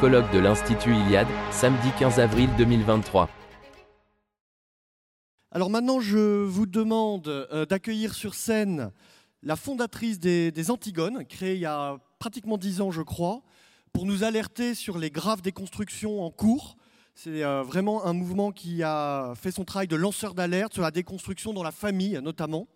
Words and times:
colloque 0.00 0.32
de 0.32 0.38
l'Institut 0.38 0.94
Iliade, 0.94 1.28
samedi 1.50 1.90
15 1.98 2.18
avril 2.18 2.48
2023. 2.56 3.28
Alors 5.50 5.68
maintenant, 5.68 6.00
je 6.00 6.44
vous 6.44 6.64
demande 6.64 7.28
euh, 7.28 7.66
d'accueillir 7.66 8.14
sur 8.14 8.34
scène 8.34 8.90
la 9.42 9.54
fondatrice 9.54 10.18
des, 10.18 10.70
Antigones, 10.70 11.26
créée 11.26 11.56
il 11.56 11.60
y 11.60 11.66
a 11.66 11.98
pratiquement 12.18 12.56
dix 12.56 12.80
ans, 12.80 12.90
je 12.90 13.02
crois, 13.02 13.42
pour 13.92 14.06
nous 14.06 14.24
alerter 14.24 14.74
sur 14.74 14.96
les 14.96 15.10
graves 15.10 15.42
déconstructions 15.42 16.24
en 16.24 16.30
cours. 16.30 16.78
C'est 17.14 17.44
euh, 17.44 17.62
vraiment 17.62 18.06
un 18.06 18.14
mouvement 18.14 18.52
qui 18.52 18.82
a 18.82 19.34
fait 19.36 19.50
son 19.50 19.64
travail 19.64 19.88
de 19.88 19.96
lanceur 19.96 20.32
d'alerte 20.32 20.72
sur 20.72 20.82
la 20.82 20.90
déconstruction 20.90 21.52
dans 21.52 21.62
la 21.62 21.72
famille, 21.72 22.18
notamment. 22.22 22.66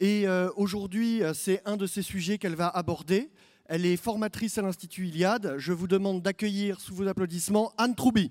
Et 0.00 0.26
euh, 0.26 0.50
aujourd'hui, 0.56 1.22
c'est 1.34 1.62
un 1.66 1.76
de 1.76 1.86
ces 1.86 2.02
sujets 2.02 2.36
qu'elle 2.36 2.56
va 2.56 2.68
aborder. 2.68 3.30
Elle 3.68 3.84
est 3.84 3.96
formatrice 3.96 4.58
à 4.58 4.62
l'Institut 4.62 5.08
Iliade. 5.08 5.56
Je 5.58 5.72
vous 5.72 5.88
demande 5.88 6.22
d'accueillir 6.22 6.80
sous 6.80 6.94
vos 6.94 7.08
applaudissements 7.08 7.72
Anne 7.78 7.96
Troubi. 7.96 8.30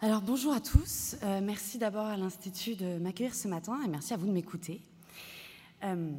Alors 0.00 0.20
bonjour 0.20 0.52
à 0.52 0.60
tous, 0.60 1.16
euh, 1.22 1.40
merci 1.42 1.78
d'abord 1.78 2.04
à 2.04 2.18
l'Institut 2.18 2.76
de 2.76 2.98
m'accueillir 2.98 3.34
ce 3.34 3.48
matin 3.48 3.78
et 3.84 3.88
merci 3.88 4.12
à 4.12 4.18
vous 4.18 4.26
de 4.26 4.32
m'écouter. 4.32 4.82
Euh, 5.82 6.12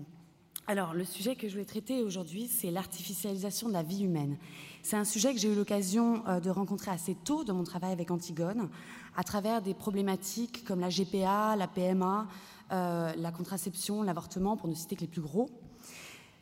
alors 0.67 0.93
le 0.93 1.03
sujet 1.05 1.35
que 1.35 1.47
je 1.47 1.53
voulais 1.53 1.65
traiter 1.65 2.01
aujourd'hui, 2.01 2.47
c'est 2.47 2.71
l'artificialisation 2.71 3.67
de 3.67 3.73
la 3.73 3.83
vie 3.83 4.03
humaine. 4.03 4.37
C'est 4.83 4.95
un 4.95 5.03
sujet 5.03 5.33
que 5.33 5.39
j'ai 5.39 5.51
eu 5.51 5.55
l'occasion 5.55 6.23
euh, 6.27 6.39
de 6.39 6.49
rencontrer 6.49 6.91
assez 6.91 7.15
tôt 7.15 7.43
dans 7.43 7.53
mon 7.53 7.63
travail 7.63 7.91
avec 7.91 8.11
Antigone, 8.11 8.69
à 9.15 9.23
travers 9.23 9.61
des 9.61 9.73
problématiques 9.73 10.63
comme 10.65 10.79
la 10.79 10.89
GPA, 10.89 11.55
la 11.55 11.67
PMA, 11.67 12.27
la 12.71 13.31
contraception, 13.31 14.01
l'avortement, 14.01 14.57
pour 14.57 14.67
ne 14.67 14.73
citer 14.73 14.95
que 14.95 15.01
les 15.01 15.07
plus 15.07 15.21
gros. 15.21 15.49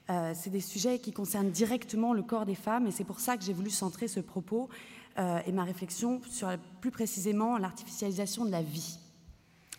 c'est 0.07 0.49
des 0.49 0.61
sujets 0.61 0.99
qui 0.99 1.11
concernent 1.11 1.51
directement 1.51 2.13
le 2.13 2.23
corps 2.23 2.45
des 2.45 2.55
femmes 2.55 2.87
et 2.87 2.91
c'est 2.91 3.03
pour 3.03 3.19
ça 3.19 3.35
que 3.37 3.43
j'ai 3.43 3.51
voulu 3.51 3.69
centrer 3.69 4.07
ce 4.07 4.21
propos 4.21 4.69
euh, 5.19 5.41
et 5.45 5.51
ma 5.51 5.63
réflexion 5.63 6.21
sur 6.27 6.49
plus 6.81 6.89
précisément 6.89 7.59
l'artificialisation 7.59 8.45
de 8.45 8.51
la 8.51 8.63
vie. 8.63 8.97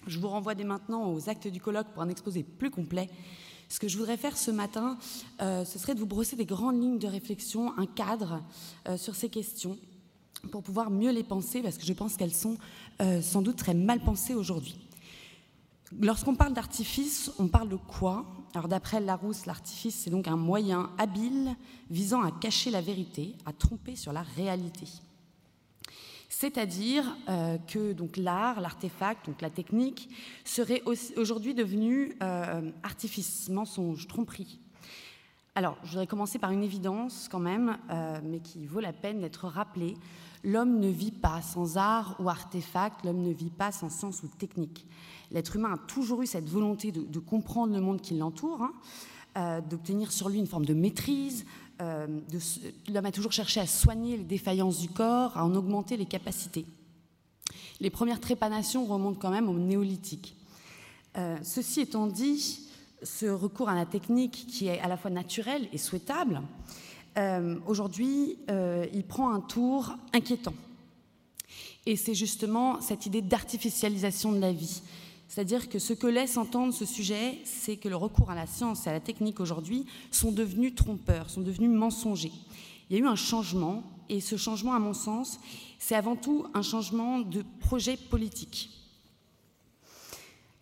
Je 0.07 0.21
vous 0.21 0.29
renvoie 0.29 0.55
dès 0.55 0.63
maintenant 0.63 1.13
aux 1.13 1.29
actes 1.29 1.49
du 1.49 1.61
colloque 1.61 1.89
pour 1.89 2.03
un 2.03 2.09
exposé 2.09 2.45
plus 2.45 2.71
complet. 2.71 3.11
Ce 3.75 3.81
que 3.81 3.89
je 3.89 3.99
voudrais 3.99 4.17
faire 4.17 4.37
ce 4.37 4.53
matin, 4.53 4.97
euh, 5.43 5.65
ce 5.65 5.81
serait 5.81 5.97
de 5.97 5.99
vous 5.99 6.07
brosser 6.07 6.37
des 6.37 6.45
grandes 6.45 6.81
lignes 6.81 7.01
de 7.01 7.09
réflexion, 7.09 7.77
un 7.77 7.87
cadre 7.87 8.41
euh, 8.89 8.97
sur 8.97 9.17
ces 9.17 9.29
questions 9.29 9.77
pour 10.53 10.63
pouvoir 10.63 10.91
mieux 10.91 11.11
les 11.11 11.25
penser, 11.25 11.61
parce 11.61 11.77
que 11.77 11.85
je 11.85 11.93
pense 11.93 12.17
qu'elles 12.17 12.33
sont 12.33 12.57
sans 13.01 13.43
doute 13.43 13.57
très 13.57 13.75
mal 13.75 13.99
pensées 13.99 14.35
aujourd'hui. 14.35 14.77
Lorsqu'on 16.01 16.37
parle 16.37 16.53
d'artifice, 16.53 17.33
on 17.41 17.49
parle 17.49 17.69
de 17.69 17.75
quoi? 17.77 18.27
Alors 18.55 18.69
d'après 18.69 19.01
Larousse, 19.01 19.47
l'artifice, 19.47 20.03
c'est 20.05 20.11
donc 20.11 20.29
un 20.29 20.37
moyen 20.37 20.91
habile 20.97 21.57
visant 21.91 22.23
à 22.23 22.31
cacher 22.31 22.71
la 22.71 22.81
vérité, 22.81 23.35
à 23.45 23.53
tromper 23.53 23.97
sur 23.97 24.13
la 24.13 24.23
réalité. 24.23 24.87
C'est-à-dire 26.37 27.17
euh, 27.29 27.59
que 27.59 27.93
donc 27.93 28.17
l'art, 28.17 28.61
l'artefact, 28.61 29.27
donc 29.27 29.41
la 29.41 29.51
technique, 29.51 30.11
serait 30.45 30.83
aujourd'hui 31.17 31.55
devenu 31.55 32.17
euh, 32.25 32.73
artifice, 32.83 33.49
mensonge, 33.51 34.09
tromperie. 34.09 34.59
Alors, 35.55 35.79
je 35.85 35.91
voudrais 35.91 36.09
commencer 36.09 36.41
par 36.41 36.51
une 36.51 36.65
évidence 36.65 37.29
quand 37.31 37.39
même, 37.39 37.79
euh, 37.89 38.19
mais 38.25 38.41
qui 38.41 38.67
vaut 38.67 38.81
la 38.81 38.93
peine 38.93 39.21
d'être 39.21 39.47
rappelée. 39.47 39.95
L'homme 40.43 40.81
ne 40.81 40.89
vit 40.89 41.13
pas 41.13 41.41
sans 41.41 41.77
art 41.77 42.17
ou 42.19 42.29
artefact, 42.29 43.05
l'homme 43.05 43.23
ne 43.23 43.33
vit 43.33 43.51
pas 43.51 43.71
sans 43.71 43.89
sens 43.89 44.25
ou 44.25 44.27
technique. 44.27 44.89
L'être 45.31 45.55
humain 45.55 45.75
a 45.75 45.79
toujours 45.87 46.23
eu 46.23 46.27
cette 46.27 46.49
volonté 46.49 46.91
de, 46.91 47.19
comprendre 47.21 47.73
le 47.73 47.81
monde 47.81 48.01
qui 48.01 48.17
l'entoure, 48.17 48.69
hein, 49.37 49.61
d'obtenir 49.71 50.11
sur 50.11 50.29
lui 50.29 50.41
une 50.41 50.49
forme 50.49 50.67
de 50.67 50.75
maîtrise, 50.75 51.47
l'homme 51.81 53.07
a 53.07 53.13
toujours 53.13 53.33
cherché 53.33 53.61
à 53.61 53.67
soigner 53.67 54.17
les 54.17 54.25
défaillances 54.25 54.81
du 54.81 54.89
corps, 54.89 55.37
à 55.37 55.45
en 55.45 55.55
augmenter 55.55 55.97
les 55.97 56.07
capacités. 56.07 56.67
Les 57.81 57.91
premières 57.91 58.21
trépanations 58.21 58.85
remontent 58.85 59.19
quand 59.21 59.31
même 59.31 59.49
au 59.49 59.59
néolithique. 59.59 60.37
Euh, 61.17 61.37
ceci 61.43 61.81
étant 61.81 62.07
dit, 62.07 62.69
ce 63.03 63.27
recours 63.27 63.69
à 63.69 63.75
la 63.75 63.87
technique 63.87 64.47
qui 64.49 64.69
est 64.69 64.81
à 64.81 64.89
la 64.89 64.97
fois 64.97 65.11
naturel 65.11 65.69
et 65.73 65.79
souhaitable, 65.79 66.43
euh, 67.17 67.59
aujourd'hui, 67.67 68.39
il 68.93 69.05
prend 69.05 69.33
un 69.33 69.41
tour 69.41 69.95
inquiétant. 70.13 70.55
Et 71.87 71.97
c'est 71.97 72.15
justement 72.15 72.81
cette 72.81 73.07
idée 73.07 73.23
d'artificialisation 73.23 74.33
de 74.33 74.39
la 74.39 74.53
vie, 74.53 74.83
c'est-à-dire 75.29 75.69
que 75.69 75.79
ce 75.79 75.93
que 75.93 76.07
laisse 76.07 76.37
entendre 76.37 76.73
ce 76.73 76.85
sujet, 76.85 77.39
c'est 77.45 77.77
que 77.77 77.89
le 77.89 77.97
recours 77.97 78.31
à 78.31 78.35
la 78.35 78.47
science 78.47 78.87
et 78.87 78.91
à 78.91 78.93
la 78.93 79.01
technique 79.01 79.41
aujourd'hui 79.41 79.87
sont 80.11 80.33
devenus 80.33 80.75
trompeurs, 80.75 81.31
sont 81.31 81.41
devenus 81.41 81.71
mensongers. 81.71 82.33
Il 82.89 82.97
y 82.97 83.01
a 83.01 83.03
eu 83.03 83.09
un 83.09 83.17
changement, 83.17 83.83
et 84.09 84.21
ce 84.21 84.37
changement, 84.37 84.75
à 84.75 84.79
mon 84.79 84.95
sens, 84.95 85.41
c'est 85.79 85.95
avant 85.95 86.17
tout 86.17 86.47
un 86.55 86.63
changement 86.63 87.21
de 87.21 87.43
projet 87.61 87.97
politique. 87.97 88.71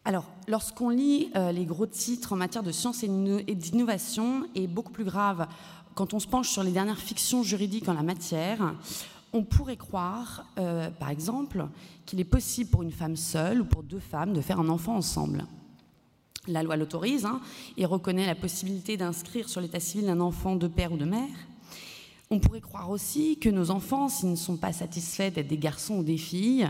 Alors, 0.05 0.25
lorsqu'on 0.49 0.89
lit 0.89 1.31
euh, 1.37 1.53
les 1.53 1.65
gros 1.65 1.87
titres 1.87 2.33
en 2.33 2.37
matière 2.37 2.63
de 2.63 2.73
science 2.73 3.05
et 3.05 3.55
d'innovation, 3.55 4.49
et 4.55 4.67
beaucoup 4.67 4.93
plus 4.93 5.05
grave, 5.05 5.47
quand 5.95 6.15
on 6.15 6.19
se 6.19 6.27
penche 6.27 6.49
sur 6.49 6.63
les 6.63 6.73
dernières 6.73 6.99
fictions 6.99 7.43
juridiques 7.43 7.89
en 7.89 7.95
la 7.95 8.03
matière, 8.03 8.75
on 9.33 9.45
pourrait 9.45 9.77
croire, 9.77 10.45
euh, 10.59 10.91
par 10.91 11.11
exemple, 11.11 11.67
qu'il 12.05 12.21
est 12.21 12.25
possible 12.25 12.71
pour 12.71 12.83
une 12.83 12.93
femme 12.93 13.17
seule 13.17 13.63
ou 13.63 13.65
pour 13.65 13.83
deux 13.83 13.99
femmes 13.99 14.33
de 14.33 14.41
faire 14.41 14.61
un 14.61 14.69
enfant 14.69 14.97
ensemble. 14.97 15.45
La 16.49 16.63
loi 16.63 16.77
l'autorise 16.77 17.25
hein, 17.25 17.41
et 17.77 17.87
reconnaît 17.87 18.27
la 18.27 18.35
possibilité 18.35 18.97
d'inscrire 18.97 19.49
sur 19.49 19.61
l'état 19.61 19.81
civil 19.81 20.09
un 20.09 20.21
enfant 20.21 20.57
de 20.57 20.67
père 20.67 20.93
ou 20.93 20.97
de 20.97 21.05
mère. 21.05 21.29
On 22.31 22.41
pourrait 22.41 22.61
croire 22.61 22.91
aussi 22.91 23.39
que 23.39 23.49
nos 23.49 23.71
enfants, 23.71 24.09
s'ils 24.09 24.31
ne 24.31 24.37
sont 24.37 24.57
pas 24.57 24.73
satisfaits 24.73 25.31
d'être 25.31 25.49
des 25.49 25.59
garçons 25.59 25.97
ou 25.97 26.03
des 26.03 26.17
filles, 26.17 26.69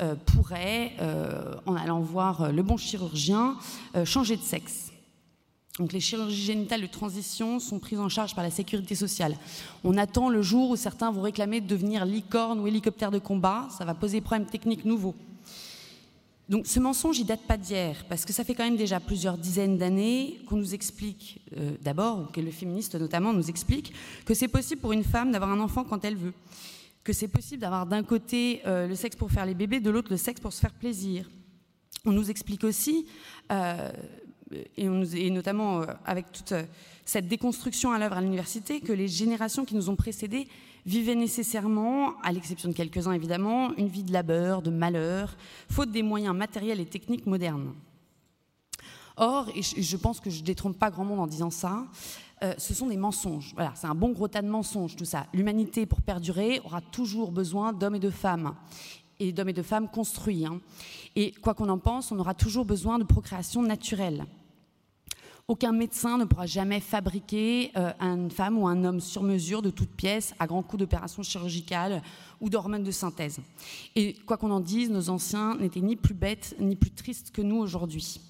euh, 0.00 0.14
pourraient, 0.14 0.92
euh, 1.00 1.54
en 1.66 1.76
allant 1.76 2.00
voir 2.00 2.50
le 2.52 2.62
bon 2.62 2.76
chirurgien, 2.76 3.56
changer 4.04 4.36
de 4.36 4.42
sexe. 4.42 4.93
Donc 5.78 5.92
les 5.92 6.00
chirurgies 6.00 6.44
génitales 6.44 6.82
de 6.82 6.86
transition 6.86 7.58
sont 7.58 7.80
prises 7.80 7.98
en 7.98 8.08
charge 8.08 8.34
par 8.34 8.44
la 8.44 8.50
sécurité 8.50 8.94
sociale. 8.94 9.36
On 9.82 9.96
attend 9.96 10.28
le 10.28 10.40
jour 10.40 10.70
où 10.70 10.76
certains 10.76 11.10
vont 11.10 11.22
réclamer 11.22 11.60
de 11.60 11.66
devenir 11.66 12.04
licorne 12.04 12.60
ou 12.60 12.66
hélicoptère 12.68 13.10
de 13.10 13.18
combat. 13.18 13.66
Ça 13.76 13.84
va 13.84 13.94
poser 13.94 14.20
problème 14.20 14.46
technique 14.46 14.84
nouveau. 14.84 15.16
Donc 16.48 16.66
ce 16.66 16.78
mensonge, 16.78 17.18
il 17.18 17.24
date 17.24 17.40
pas 17.40 17.56
d'hier, 17.56 18.04
parce 18.08 18.24
que 18.24 18.32
ça 18.32 18.44
fait 18.44 18.54
quand 18.54 18.64
même 18.64 18.76
déjà 18.76 19.00
plusieurs 19.00 19.38
dizaines 19.38 19.78
d'années 19.78 20.40
qu'on 20.46 20.56
nous 20.56 20.74
explique, 20.74 21.40
euh, 21.56 21.74
d'abord, 21.80 22.30
que 22.32 22.40
le 22.40 22.50
féministe 22.50 22.94
notamment 22.96 23.32
nous 23.32 23.48
explique, 23.48 23.94
que 24.26 24.34
c'est 24.34 24.48
possible 24.48 24.80
pour 24.80 24.92
une 24.92 25.04
femme 25.04 25.32
d'avoir 25.32 25.50
un 25.50 25.60
enfant 25.60 25.84
quand 25.84 26.04
elle 26.04 26.16
veut, 26.16 26.34
que 27.02 27.14
c'est 27.14 27.28
possible 27.28 27.62
d'avoir 27.62 27.86
d'un 27.86 28.02
côté 28.02 28.60
euh, 28.66 28.86
le 28.86 28.94
sexe 28.94 29.16
pour 29.16 29.30
faire 29.30 29.46
les 29.46 29.54
bébés, 29.54 29.80
de 29.80 29.88
l'autre 29.88 30.10
le 30.10 30.18
sexe 30.18 30.38
pour 30.38 30.52
se 30.52 30.60
faire 30.60 30.74
plaisir. 30.74 31.30
On 32.04 32.12
nous 32.12 32.30
explique 32.30 32.64
aussi 32.64 33.06
euh, 33.50 33.90
et, 34.76 35.30
notamment 35.30 35.82
euh, 35.82 35.86
avec 36.04 36.30
toute 36.32 36.52
euh, 36.52 36.64
cette 37.04 37.28
déconstruction 37.28 37.92
à 37.92 37.98
l'œuvre 37.98 38.16
à 38.16 38.20
l'université, 38.20 38.80
que 38.80 38.92
les 38.92 39.08
générations 39.08 39.64
qui 39.64 39.74
nous 39.74 39.90
ont 39.90 39.96
précédés 39.96 40.48
vivaient 40.86 41.14
nécessairement, 41.14 42.20
à 42.22 42.32
l'exception 42.32 42.68
de 42.68 42.74
quelques-uns 42.74 43.12
évidemment, 43.12 43.74
une 43.76 43.88
vie 43.88 44.02
de 44.02 44.12
labeur, 44.12 44.62
de 44.62 44.70
malheur, 44.70 45.36
faute 45.70 45.90
des 45.90 46.02
moyens 46.02 46.34
matériels 46.34 46.80
et 46.80 46.86
techniques 46.86 47.26
modernes. 47.26 47.74
Or, 49.16 49.48
et 49.54 49.62
je 49.62 49.96
pense 49.96 50.18
que 50.18 50.28
je 50.28 50.40
ne 50.40 50.44
détrompe 50.44 50.78
pas 50.78 50.90
grand 50.90 51.04
monde 51.04 51.20
en 51.20 51.26
disant 51.26 51.50
ça, 51.50 51.86
euh, 52.42 52.54
ce 52.58 52.74
sont 52.74 52.88
des 52.88 52.96
mensonges. 52.96 53.52
Voilà, 53.54 53.72
c'est 53.76 53.86
un 53.86 53.94
bon 53.94 54.10
gros 54.10 54.28
tas 54.28 54.42
de 54.42 54.48
mensonges, 54.48 54.96
tout 54.96 55.04
ça. 55.04 55.26
L'humanité, 55.32 55.86
pour 55.86 56.02
perdurer, 56.02 56.60
aura 56.64 56.80
toujours 56.80 57.30
besoin 57.30 57.72
d'hommes 57.72 57.94
et 57.94 58.00
de 58.00 58.10
femmes, 58.10 58.54
et 59.20 59.32
d'hommes 59.32 59.50
et 59.50 59.54
de 59.54 59.62
femmes 59.62 59.88
construits. 59.88 60.44
Hein. 60.44 60.60
Et 61.14 61.32
quoi 61.32 61.54
qu'on 61.54 61.68
en 61.68 61.78
pense, 61.78 62.10
on 62.10 62.18
aura 62.18 62.34
toujours 62.34 62.64
besoin 62.64 62.98
de 62.98 63.04
procréation 63.04 63.62
naturelle. 63.62 64.24
Aucun 65.46 65.72
médecin 65.72 66.16
ne 66.16 66.24
pourra 66.24 66.46
jamais 66.46 66.80
fabriquer 66.80 67.70
euh, 67.76 67.92
une 68.00 68.30
femme 68.30 68.56
ou 68.56 68.66
un 68.66 68.82
homme 68.82 69.00
sur 69.00 69.22
mesure 69.22 69.60
de 69.60 69.68
toute 69.68 69.90
pièce 69.90 70.34
à 70.38 70.46
grands 70.46 70.62
coups 70.62 70.80
d'opérations 70.80 71.22
chirurgicales 71.22 72.00
ou 72.40 72.48
d'hormones 72.48 72.82
de 72.82 72.90
synthèse. 72.90 73.40
Et 73.94 74.14
quoi 74.24 74.38
qu'on 74.38 74.50
en 74.50 74.60
dise, 74.60 74.88
nos 74.88 75.10
anciens 75.10 75.54
n'étaient 75.56 75.82
ni 75.82 75.96
plus 75.96 76.14
bêtes 76.14 76.56
ni 76.58 76.76
plus 76.76 76.90
tristes 76.90 77.30
que 77.30 77.42
nous 77.42 77.56
aujourd'hui. 77.56 78.22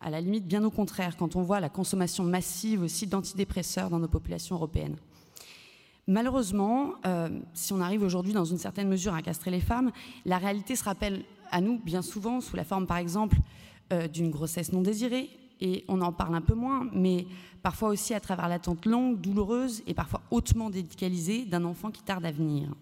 À 0.00 0.10
la 0.10 0.20
limite, 0.20 0.44
bien 0.44 0.64
au 0.64 0.72
contraire, 0.72 1.16
quand 1.16 1.36
on 1.36 1.42
voit 1.42 1.60
la 1.60 1.68
consommation 1.68 2.24
massive 2.24 2.82
aussi 2.82 3.06
d'antidépresseurs 3.06 3.88
dans 3.88 4.00
nos 4.00 4.08
populations 4.08 4.56
européennes. 4.56 4.96
Malheureusement, 6.08 6.94
euh, 7.06 7.28
si 7.54 7.72
on 7.72 7.80
arrive 7.80 8.02
aujourd'hui 8.02 8.32
dans 8.32 8.44
une 8.44 8.58
certaine 8.58 8.88
mesure 8.88 9.14
à 9.14 9.22
castrer 9.22 9.52
les 9.52 9.60
femmes, 9.60 9.92
la 10.24 10.38
réalité 10.38 10.74
se 10.74 10.82
rappelle 10.82 11.22
à 11.52 11.60
nous 11.60 11.78
bien 11.78 12.02
souvent 12.02 12.40
sous 12.40 12.56
la 12.56 12.64
forme, 12.64 12.88
par 12.88 12.96
exemple, 12.96 13.36
euh, 13.92 14.08
d'une 14.08 14.30
grossesse 14.30 14.72
non 14.72 14.80
désirée, 14.80 15.30
et 15.60 15.84
on 15.88 16.00
en 16.00 16.12
parle 16.12 16.34
un 16.34 16.40
peu 16.40 16.54
moins, 16.54 16.88
mais 16.92 17.26
parfois 17.62 17.90
aussi 17.90 18.14
à 18.14 18.20
travers 18.20 18.48
l'attente 18.48 18.86
longue, 18.86 19.20
douloureuse 19.20 19.82
et 19.86 19.94
parfois 19.94 20.22
hautement 20.30 20.70
dédicalisée 20.70 21.44
d'un 21.44 21.64
enfant 21.64 21.90
qui 21.90 22.02
tarde 22.02 22.24
à 22.24 22.32
venir. 22.32 22.74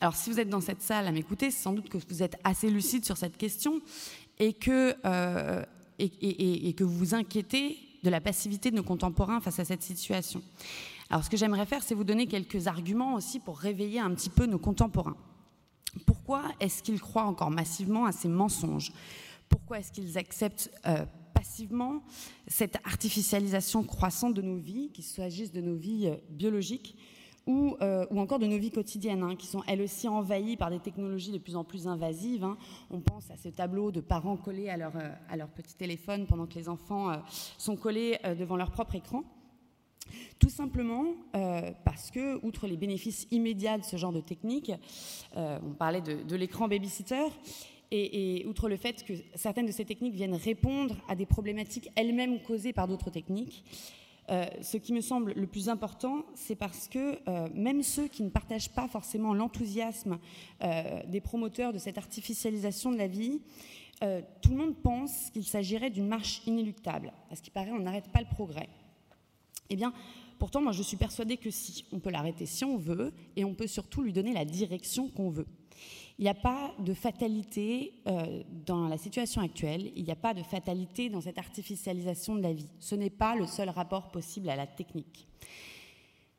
Alors 0.00 0.16
si 0.16 0.30
vous 0.30 0.40
êtes 0.40 0.48
dans 0.48 0.60
cette 0.60 0.82
salle 0.82 1.06
à 1.06 1.12
m'écouter, 1.12 1.50
c'est 1.50 1.62
sans 1.62 1.72
doute 1.72 1.88
que 1.88 1.98
vous 2.08 2.22
êtes 2.22 2.36
assez 2.44 2.70
lucide 2.70 3.04
sur 3.04 3.16
cette 3.16 3.36
question 3.36 3.80
et 4.38 4.54
que, 4.54 4.94
euh, 5.04 5.64
et, 5.98 6.72
que 6.72 6.84
vous 6.84 6.96
vous 6.96 7.14
inquiétez 7.14 7.78
de 8.02 8.08
la 8.08 8.20
passivité 8.20 8.70
de 8.70 8.76
nos 8.76 8.82
contemporains 8.82 9.40
face 9.40 9.58
à 9.58 9.64
cette 9.64 9.82
situation. 9.82 10.42
Alors 11.10 11.24
ce 11.24 11.28
que 11.28 11.36
j'aimerais 11.36 11.66
faire, 11.66 11.82
c'est 11.82 11.94
vous 11.94 12.04
donner 12.04 12.26
quelques 12.26 12.66
arguments 12.66 13.14
aussi 13.14 13.40
pour 13.40 13.58
réveiller 13.58 14.00
un 14.00 14.14
petit 14.14 14.30
peu 14.30 14.46
nos 14.46 14.58
contemporains. 14.58 15.16
Pourquoi 16.06 16.44
est-ce 16.60 16.82
qu'ils 16.82 17.00
croient 17.00 17.24
encore 17.24 17.50
massivement 17.50 18.06
à 18.06 18.12
ces 18.12 18.28
mensonges? 18.28 18.92
Pourquoi 19.48 19.80
est-ce 19.80 19.92
qu'ils 19.92 20.16
acceptent 20.16 20.70
euh, 20.86 21.04
passivement 21.40 22.02
cette 22.48 22.76
artificialisation 22.84 23.82
croissante 23.82 24.34
de 24.34 24.42
nos 24.42 24.58
vies, 24.58 24.90
qu'il 24.92 25.04
s'agisse 25.04 25.52
de 25.52 25.62
nos 25.62 25.74
vies 25.74 26.08
euh, 26.08 26.16
biologiques 26.28 26.98
ou, 27.46 27.78
euh, 27.80 28.04
ou, 28.10 28.20
encore 28.20 28.38
de 28.38 28.46
nos 28.46 28.58
vies 28.58 28.70
quotidiennes, 28.70 29.22
hein, 29.22 29.36
qui 29.36 29.46
sont 29.46 29.62
elles 29.66 29.80
aussi 29.80 30.06
envahies 30.06 30.58
par 30.58 30.68
des 30.68 30.80
technologies 30.80 31.32
de 31.32 31.38
plus 31.38 31.56
en 31.56 31.64
plus 31.64 31.88
invasives. 31.88 32.44
Hein. 32.44 32.58
On 32.90 33.00
pense 33.00 33.30
à 33.30 33.38
ce 33.38 33.48
tableau 33.48 33.90
de 33.90 34.02
parents 34.02 34.36
collés 34.36 34.68
à 34.68 34.76
leur, 34.76 34.94
euh, 34.96 35.08
à 35.30 35.38
leur 35.38 35.48
petit 35.48 35.74
téléphone 35.74 36.26
pendant 36.26 36.46
que 36.46 36.56
les 36.56 36.68
enfants 36.68 37.10
sont 37.56 37.76
collés 37.76 38.18
devant 38.38 38.58
leur 38.58 38.70
propre 38.70 38.96
écran. 38.96 39.24
Tout 40.38 40.50
simplement 40.50 41.06
parce 41.84 42.10
que, 42.10 42.44
outre 42.44 42.66
les 42.66 42.76
bénéfices 42.76 43.28
immédiats 43.30 43.78
de 43.78 43.84
ce 43.84 43.96
genre 43.96 44.12
de 44.12 44.20
technique, 44.20 44.72
on 45.36 45.74
parlait 45.78 46.00
de, 46.00 46.22
de 46.24 46.36
l'écran 46.36 46.66
babysitter, 46.66 47.28
et, 47.90 48.44
outre 48.46 48.68
le 48.68 48.76
fait 48.76 49.04
que 49.04 49.14
certaines 49.34 49.66
de 49.66 49.72
ces 49.72 49.84
techniques 49.84 50.14
viennent 50.14 50.34
répondre 50.34 50.96
à 51.08 51.16
des 51.16 51.26
problématiques 51.26 51.90
elles-mêmes 51.96 52.40
causées 52.42 52.72
par 52.72 52.86
d'autres 52.86 53.10
techniques, 53.10 53.64
euh, 54.30 54.46
ce 54.62 54.76
qui 54.76 54.92
me 54.92 55.00
semble 55.00 55.32
le 55.32 55.46
plus 55.46 55.68
important, 55.68 56.24
c'est 56.34 56.54
parce 56.54 56.86
que 56.86 57.18
euh, 57.28 57.48
même 57.52 57.82
ceux 57.82 58.06
qui 58.06 58.22
ne 58.22 58.28
partagent 58.28 58.70
pas 58.70 58.86
forcément 58.86 59.34
l'enthousiasme 59.34 60.18
euh, 60.62 61.02
des 61.08 61.20
promoteurs 61.20 61.72
de 61.72 61.78
cette 61.78 61.98
artificialisation 61.98 62.92
de 62.92 62.96
la 62.96 63.08
vie, 63.08 63.40
tout 64.40 64.52
le 64.52 64.56
monde 64.56 64.76
pense 64.82 65.28
qu'il 65.28 65.44
s'agirait 65.44 65.90
d'une 65.90 66.08
marche 66.08 66.40
inéluctable. 66.46 67.12
À 67.30 67.36
ce 67.36 67.42
qui 67.42 67.50
paraît, 67.50 67.70
on 67.70 67.80
n'arrête 67.80 68.08
pas 68.08 68.20
le 68.20 68.26
progrès. 68.34 68.66
Eh 69.68 69.76
bien, 69.76 69.92
pourtant, 70.38 70.62
moi, 70.62 70.72
je 70.72 70.82
suis 70.82 70.96
persuadée 70.96 71.36
que 71.36 71.50
si, 71.50 71.84
on 71.92 71.98
peut 71.98 72.08
l'arrêter 72.08 72.46
si 72.46 72.64
on 72.64 72.78
veut, 72.78 73.12
et 73.36 73.44
on 73.44 73.52
peut 73.52 73.66
surtout 73.66 74.00
lui 74.00 74.14
donner 74.14 74.32
la 74.32 74.46
direction 74.46 75.08
qu'on 75.08 75.28
veut. 75.28 75.46
Il 76.20 76.24
n'y 76.24 76.28
a 76.28 76.34
pas 76.34 76.74
de 76.78 76.92
fatalité 76.92 77.94
euh, 78.06 78.42
dans 78.66 78.88
la 78.88 78.98
situation 78.98 79.40
actuelle, 79.40 79.90
il 79.96 80.04
n'y 80.04 80.10
a 80.10 80.16
pas 80.16 80.34
de 80.34 80.42
fatalité 80.42 81.08
dans 81.08 81.22
cette 81.22 81.38
artificialisation 81.38 82.34
de 82.34 82.42
la 82.42 82.52
vie. 82.52 82.68
Ce 82.78 82.94
n'est 82.94 83.08
pas 83.08 83.34
le 83.34 83.46
seul 83.46 83.70
rapport 83.70 84.10
possible 84.10 84.50
à 84.50 84.54
la 84.56 84.66
technique. 84.66 85.26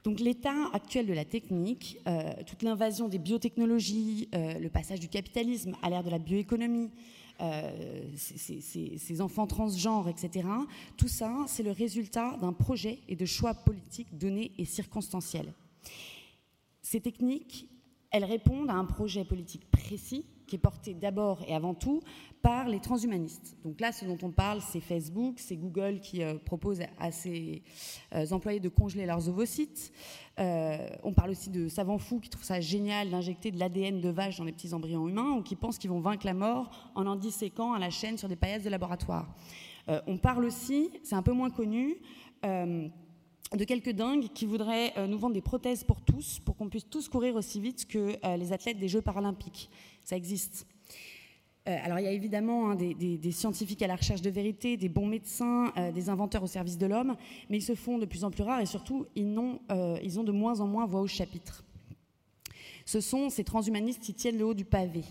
Donc 0.04 0.20
l'état 0.20 0.70
actuel 0.74 1.08
de 1.08 1.14
la 1.14 1.26
technique, 1.26 1.98
euh, 2.06 2.32
toute 2.46 2.62
l'invasion 2.62 3.08
des 3.08 3.18
biotechnologies, 3.18 4.30
euh, 4.36 4.60
le 4.60 4.70
passage 4.70 5.00
du 5.00 5.08
capitalisme 5.08 5.76
à 5.82 5.90
l'ère 5.90 6.04
de 6.04 6.12
la 6.12 6.20
bioéconomie, 6.20 6.92
ces, 8.16 9.20
enfants 9.20 9.48
transgenres, 9.48 10.08
etc., 10.10 10.48
tout 10.96 11.08
ça, 11.08 11.34
c'est 11.48 11.64
le 11.64 11.72
résultat 11.72 12.38
d'un 12.40 12.54
projet 12.54 13.00
et 13.08 13.16
de 13.16 13.26
choix 13.26 13.56
politiques 13.56 14.16
donnés 14.16 14.52
et 14.60 14.66
circonstanciels. 14.66 15.52
Ces 16.84 17.02
techniques, 17.02 17.68
elles 18.12 18.26
répondent 18.26 18.70
à 18.70 18.74
un 18.74 18.86
projet 18.86 19.24
politique 19.24 19.70
précis 19.72 20.26
qui 20.52 20.58
est 20.58 20.60
porté 20.60 20.94
d'abord 20.94 21.42
et 21.48 21.56
avant 21.56 21.74
tout 21.74 22.02
par 22.42 22.68
les 22.68 22.82
transhumanistes. 22.82 23.56
Donc 23.64 23.80
là, 23.80 23.94
ce 23.94 24.04
dont 24.04 24.18
on 24.22 24.32
parle, 24.32 24.60
c'est 24.60 24.82
Facebook, 24.82 25.36
c'est 25.38 25.56
Google 25.56 26.02
qui 26.02 26.22
euh, 26.22 26.38
propose 26.38 26.82
à 27.00 27.12
ses 27.12 27.64
euh, 28.14 28.26
employés 28.32 28.60
de 28.60 28.68
congeler 28.68 29.06
leurs 29.06 29.30
ovocytes. 29.30 29.94
Euh, 30.40 30.90
on 31.04 31.14
parle 31.14 31.30
aussi 31.32 31.50
de 31.50 31.70
savants 31.70 32.00
fous 32.00 32.20
qui 32.20 32.30
trouvent 32.30 32.44
ça 32.44 32.60
génial 32.60 33.10
d'injecter 33.12 33.50
de 33.52 33.60
l'ADN 33.60 34.02
de 34.02 34.10
vache 34.10 34.38
dans 34.40 34.44
les 34.44 34.52
petits 34.52 34.74
embryons 34.74 35.08
humains 35.08 35.38
ou 35.38 35.42
qui 35.42 35.56
pensent 35.56 35.78
qu'ils 35.78 35.90
vont 35.90 36.02
vaincre 36.02 36.26
la 36.26 36.34
mort 36.34 36.92
en 36.96 37.06
en 37.08 37.16
disséquant 37.16 37.72
à 37.72 37.80
la 37.80 37.90
chaîne 37.90 38.18
sur 38.18 38.28
des 38.28 38.36
paillasses 38.36 38.64
de 38.64 38.70
laboratoire. 38.70 39.34
on 40.08 40.18
parle 40.18 40.46
aussi, 40.46 40.90
c'est 41.04 41.16
un 41.16 41.24
peu 41.24 41.34
moins 41.34 41.50
connu, 41.50 41.98
de 43.56 43.64
quelques 43.66 43.92
dingues 43.92 44.30
qui 44.34 44.46
voudraient 44.46 44.94
euh, 44.98 45.08
nous 45.08 45.18
vendre 45.18 45.34
des 45.34 45.42
prothèses 45.42 45.84
pour 45.84 46.02
tous, 46.02 46.40
pour 46.40 46.56
qu'on 46.56 46.70
puisse 46.70 46.90
tous 46.90 47.10
courir 47.10 47.36
aussi 47.36 47.60
vite 47.60 47.86
que 47.88 48.16
euh, 48.26 48.38
les 48.38 48.54
athlètes 48.54 48.80
des 48.80 48.88
Jeux 48.88 49.02
paralympiques. 49.02 49.70
Ça 50.06 50.16
existe. 50.16 50.66
Euh, 51.68 51.78
alors 51.84 52.00
il 52.00 52.06
y 52.06 52.08
a 52.08 52.12
évidemment 52.12 52.72
hein, 52.72 52.76
des, 52.76 53.32
scientifiques 53.32 53.82
à 53.82 53.88
la 53.88 53.96
recherche 53.96 54.22
de 54.22 54.30
vérité, 54.30 54.78
des 54.78 54.90
bons 54.90 55.06
médecins, 55.06 55.72
des 55.94 56.10
inventeurs 56.10 56.44
au 56.44 56.48
service 56.48 56.78
de 56.78 56.88
l'homme, 56.88 57.16
mais 57.50 57.58
ils 57.58 57.64
se 57.64 57.76
font 57.76 58.00
de 58.00 58.06
plus 58.06 58.24
en 58.24 58.32
plus 58.32 58.42
rares 58.42 58.62
et 58.62 58.66
surtout 58.66 59.06
ils, 59.16 59.38
ils 60.02 60.20
ont 60.20 60.24
de 60.24 60.32
moins 60.32 60.60
en 60.60 60.66
moins 60.66 60.88
voix 60.88 61.02
au 61.02 61.08
chapitre. 61.08 61.64
Ce 62.86 63.00
sont 63.00 63.30
ces 63.30 63.44
transhumanistes 63.44 64.02
qui 64.02 64.16
tiennent 64.16 64.40
le 64.40 64.46
haut 64.46 64.56
du 64.56 64.66
pavé. 64.66 65.04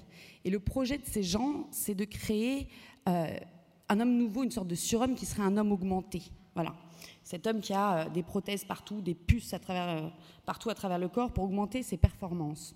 Et 0.45 0.51
le 0.51 0.59
projet 0.59 0.99
de 0.99 1.07
ces 1.07 1.23
gens, 1.23 1.69
c'est 1.71 1.95
de 1.95 2.05
créer 2.05 2.67
un 3.07 4.01
homme 4.01 4.17
nouveau, 4.17 4.43
une 4.43 4.51
sorte 4.51 4.67
de 4.67 4.75
surhomme 4.75 5.15
qui 5.15 5.27
serait 5.27 5.43
un 5.43 5.57
homme 5.57 5.71
augmenté. 5.71 6.23
Voilà. 6.61 6.77
Cet 7.25 7.47
homme 7.47 7.61
qui 7.61 7.73
a 7.73 8.07
euh, 8.07 8.11
des 8.11 8.23
prothèses 8.23 8.65
partout, 8.65 9.01
des 9.01 9.15
puces 9.15 9.55
à 9.55 9.59
travers, 9.59 9.89
euh, 9.89 10.09
partout 10.45 10.69
à 10.69 10.75
travers 10.75 10.99
le 10.99 11.09
corps 11.09 11.33
pour 11.33 11.45
augmenter 11.45 11.83
ses 11.83 11.97
performances. 11.97 12.75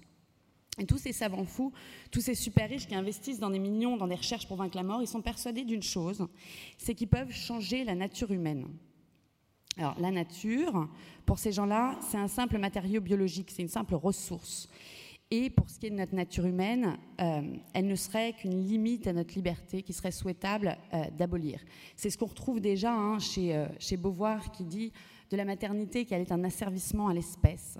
Et 0.78 0.86
tous 0.86 0.96
ces 0.96 1.12
savants 1.12 1.44
fous, 1.44 1.70
tous 2.10 2.22
ces 2.22 2.34
super 2.34 2.68
riches 2.68 2.86
qui 2.86 2.94
investissent 2.94 3.38
dans 3.38 3.50
des 3.50 3.58
millions 3.58 3.98
dans 3.98 4.08
des 4.08 4.14
recherches 4.14 4.48
pour 4.48 4.56
vaincre 4.56 4.76
la 4.76 4.82
mort, 4.82 5.02
ils 5.02 5.06
sont 5.06 5.20
persuadés 5.20 5.64
d'une 5.64 5.82
chose, 5.82 6.26
c'est 6.78 6.94
qu'ils 6.94 7.08
peuvent 7.08 7.30
changer 7.30 7.84
la 7.84 7.94
nature 7.94 8.30
humaine. 8.32 8.66
Alors 9.76 10.00
la 10.00 10.10
nature, 10.10 10.88
pour 11.26 11.38
ces 11.38 11.52
gens-là, 11.52 11.98
c'est 12.00 12.16
un 12.16 12.28
simple 12.28 12.58
matériau 12.58 13.02
biologique, 13.02 13.50
c'est 13.50 13.62
une 13.62 13.68
simple 13.68 13.94
ressource. 13.96 14.68
Et 15.36 15.50
pour 15.50 15.68
ce 15.68 15.80
qui 15.80 15.86
est 15.86 15.90
de 15.90 15.96
notre 15.96 16.14
nature 16.14 16.46
humaine, 16.46 16.96
euh, 17.20 17.42
elle 17.72 17.88
ne 17.88 17.96
serait 17.96 18.34
qu'une 18.34 18.64
limite 18.64 19.08
à 19.08 19.12
notre 19.12 19.34
liberté 19.34 19.82
qui 19.82 19.92
serait 19.92 20.12
souhaitable 20.12 20.78
euh, 20.92 21.02
d'abolir. 21.18 21.58
C'est 21.96 22.08
ce 22.08 22.16
qu'on 22.16 22.26
retrouve 22.26 22.60
déjà 22.60 22.94
hein, 22.94 23.18
chez, 23.18 23.52
euh, 23.56 23.66
chez, 23.80 23.96
Beauvoir 23.96 24.52
qui 24.52 24.62
dit 24.62 24.92
de 25.32 25.36
la 25.36 25.44
maternité 25.44 26.04
qu'elle 26.04 26.20
est 26.20 26.30
un 26.30 26.44
asservissement 26.44 27.08
à 27.08 27.14
l'espèce. 27.14 27.78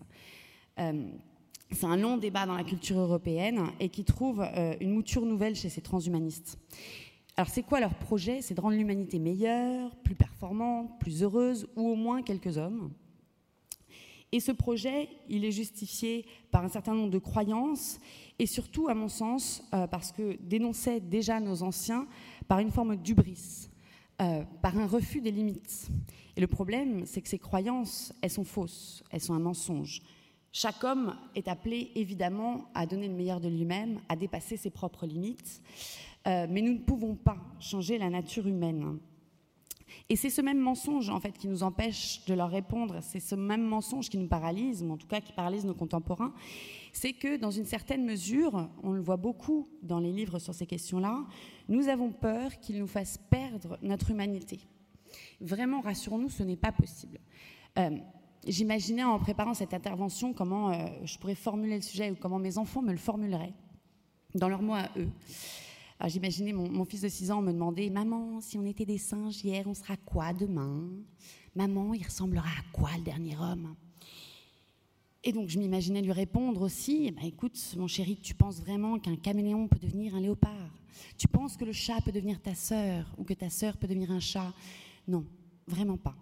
c'est 0.77 1.87
un 1.87 1.97
long 1.97 2.17
débat 2.17 2.45
dans 2.45 2.57
la 2.57 2.65
culture 2.65 2.99
européenne 2.99 3.69
et 3.79 3.89
qui 3.89 4.03
trouve 4.03 4.45
une 4.81 4.91
mouture 4.91 5.25
nouvelle 5.25 5.55
chez 5.55 5.69
ces 5.69 5.81
transhumanistes. 5.81 6.59
Alors 7.37 7.49
c'est 7.49 7.63
quoi 7.63 7.79
leur 7.79 7.95
projet? 7.95 8.43
C'est 8.43 8.55
de 8.55 8.61
rendre 8.61 8.77
l'humanité 8.77 9.21
meilleure, 9.21 9.95
plus 10.03 10.17
performante, 10.17 10.99
plus 10.99 11.23
heureuse, 11.23 11.69
ou 11.77 11.91
au 11.91 11.95
moins 11.95 12.23
quelques 12.23 12.59
hommes? 12.59 12.91
Et 14.35 14.41
ce 14.41 14.51
projet, 14.51 15.09
il 15.29 15.45
est 15.45 15.53
justifié 15.53 16.27
par 16.51 16.65
un 16.65 16.69
certain 16.69 16.93
nombre 16.93 17.13
de 17.13 17.21
croyances 17.21 18.01
et 18.41 18.47
surtout, 18.47 18.89
à 18.89 18.95
mon 18.95 19.07
sens, 19.07 19.63
euh, 19.73 19.87
parce 19.87 20.11
que 20.11 20.37
dénonçaient 20.43 20.99
déjà 20.99 21.39
nos 21.39 21.63
anciens 21.63 22.09
par 22.49 22.59
une 22.59 22.73
forme 22.73 22.97
d'ubris, 22.97 23.71
euh, 24.21 24.43
par 24.61 24.77
un 24.77 24.89
refus 24.89 25.21
des 25.21 25.31
limites. 25.31 25.87
Et 26.37 26.41
le 26.41 26.49
problème, 26.49 27.07
c'est 27.07 27.23
que 27.23 27.29
ces 27.29 27.39
croyances, 27.39 28.13
elles 28.23 28.31
sont 28.31 28.43
fausses, 28.43 29.05
elles 29.13 29.21
sont 29.21 29.35
un 29.35 29.39
mensonge. 29.39 30.03
Chaque 30.51 30.83
homme 30.83 31.15
est 31.37 31.47
appelé 31.47 31.93
évidemment 31.95 32.65
à 32.75 32.87
donner 32.87 33.07
le 33.07 33.15
meilleur 33.15 33.39
de 33.39 33.49
lui-même, 33.49 34.01
à 34.09 34.17
dépasser 34.17 34.57
ses 34.57 34.71
propres 34.71 35.07
limites, 35.07 35.63
euh, 36.27 36.49
mais 36.51 36.61
nous 36.61 36.73
ne 36.73 36.79
pouvons 36.79 37.15
pas 37.15 37.39
changer 37.61 37.99
la 37.99 38.11
nature 38.11 38.49
humaine. 38.49 38.99
Et 40.09 40.17
c'est 40.17 40.31
ce 40.31 40.41
même 40.41 40.59
mensonge, 40.59 41.09
en 41.11 41.21
fait, 41.21 41.37
qui 41.37 41.49
nous 41.49 41.63
empêche 41.63 42.25
de 42.27 42.35
leur 42.35 42.51
répondre. 42.51 42.99
C'est 43.03 43.21
ce 43.21 43.35
même 43.35 43.63
mensonge 43.63 44.09
qui 44.09 44.19
nous 44.19 44.29
paralyse, 44.29 44.83
ou 44.83 44.91
en 44.91 44.97
tout 44.97 45.07
cas 45.07 45.21
qui 45.21 45.33
paralyse 45.33 45.65
nos 45.65 45.75
contemporains. 45.75 46.33
C'est 46.93 47.13
que, 47.13 47.37
dans 47.37 47.51
une 47.51 47.65
certaine 47.65 48.05
mesure, 48.05 48.69
on 48.83 48.93
le 48.93 49.01
voit 49.01 49.17
beaucoup 49.17 49.69
dans 49.83 49.99
les 49.99 50.13
livres 50.13 50.39
sur 50.39 50.55
ces 50.55 50.67
questions-là, 50.67 51.25
nous 51.69 51.89
avons 51.89 52.11
peur 52.13 52.59
qu'ils 52.61 52.79
nous 52.79 52.87
fassent 52.87 53.19
perdre 53.31 53.79
notre 53.83 54.11
humanité. 54.11 54.61
Vraiment, 55.41 55.81
rassurons-nous, 55.81 56.29
ce 56.29 56.43
n'est 56.43 56.57
pas 56.57 56.73
possible. 56.73 57.19
Euh, 57.79 57.99
j'imaginais 58.47 59.05
en 59.05 59.19
préparant 59.19 59.55
cette 59.55 59.75
intervention 59.75 60.33
comment 60.33 60.71
euh, 60.71 60.87
je 61.05 61.19
pourrais 61.19 61.35
formuler 61.35 61.77
le 61.77 61.83
sujet 61.83 62.11
ou 62.11 62.17
comment 62.17 62.39
mes 62.39 62.59
enfants 62.59 62.83
me 62.83 62.93
le 62.93 62.99
formuleraient 62.99 63.55
dans 64.35 64.49
leurs 64.49 64.63
mots 64.63 64.75
à 64.75 64.89
eux. 64.97 65.09
J'imaginais 66.09 66.53
mon, 66.53 66.85
fils 66.85 67.01
de 67.01 67.09
6 67.09 67.31
ans 67.31 67.41
me 67.41 67.53
demander 67.53 67.89
Maman, 67.89 68.41
si 68.41 68.59
on 68.59 68.67
était 68.67 68.85
des 68.85 68.99
singes 68.99 69.43
hier, 69.45 69.67
on 69.67 69.75
sera 69.75 69.97
quoi 69.97 70.33
demain? 70.33 70.91
Maman, 71.55 71.95
il 71.95 72.05
ressemblera 72.05 72.49
à 72.49 72.63
quoi 72.73 72.91
le 72.97 73.03
dernier 73.03 73.37
homme? 73.37 73.75
Et 75.23 75.33
donc 75.33 75.49
je 75.49 75.59
m'imaginais 75.59 76.03
lui 76.03 76.13
répondre 76.13 76.61
aussi 76.61 77.07
eh 77.07 77.11
ben, 77.11 77.25
Écoute, 77.25 77.59
mon 77.79 77.87
chéri, 77.87 78.19
tu 78.23 78.35
penses 78.35 78.61
vraiment 78.61 78.99
qu'un 78.99 79.17
caméléon 79.17 79.69
peut 79.69 79.79
devenir 79.79 80.15
un 80.15 80.21
léopard? 80.21 80.71
Tu 81.17 81.27
penses 81.29 81.57
que 81.57 81.65
le 81.65 81.73
chat 81.73 82.01
peut 82.05 82.13
devenir 82.13 82.41
ta 82.41 82.55
sœur 82.55 83.15
ou 83.17 83.25
que 83.25 83.35
ta 83.35 83.49
sœur 83.49 83.77
peut 83.77 83.87
devenir 83.87 84.11
un 84.11 84.21
chat? 84.21 84.53
Non, 85.09 85.25
vraiment 85.67 85.97
pas. 85.97 86.17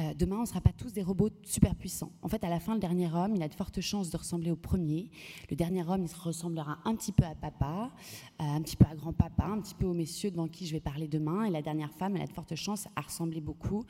Euh, 0.00 0.12
demain, 0.14 0.38
on 0.38 0.40
ne 0.40 0.46
sera 0.46 0.60
pas 0.60 0.72
tous 0.72 0.92
des 0.92 1.02
robots 1.02 1.30
super 1.44 1.76
puissants. 1.76 2.10
En 2.22 2.28
fait, 2.28 2.42
à 2.42 2.48
la 2.48 2.58
fin, 2.58 2.74
le 2.74 2.80
dernier 2.80 3.12
homme, 3.12 3.36
il 3.36 3.42
a 3.42 3.48
de 3.48 3.54
fortes 3.54 3.80
chances 3.80 4.10
de 4.10 4.16
ressembler 4.16 4.50
au 4.50 4.56
premier. 4.56 5.08
Le 5.50 5.56
dernier 5.56 5.88
homme, 5.88 6.04
il 6.04 6.12
ressemblera 6.12 6.78
un 6.84 6.96
petit 6.96 7.12
peu 7.12 7.24
à 7.24 7.34
papa, 7.36 7.92
euh, 8.40 8.44
un 8.44 8.60
petit 8.62 8.76
peu 8.76 8.86
à 8.90 8.94
grand-papa, 8.96 9.44
un 9.44 9.60
petit 9.60 9.74
peu 9.74 9.86
aux 9.86 9.94
messieurs 9.94 10.32
devant 10.32 10.48
qui 10.48 10.66
je 10.66 10.72
vais 10.72 10.80
parler 10.80 11.06
demain. 11.06 11.44
Et 11.44 11.50
la 11.50 11.62
dernière 11.62 11.92
femme, 11.92 12.16
elle 12.16 12.22
a 12.22 12.26
de 12.26 12.32
fortes 12.32 12.56
chances 12.56 12.88
à 12.96 13.02
ressembler 13.02 13.40
beaucoup 13.40 13.84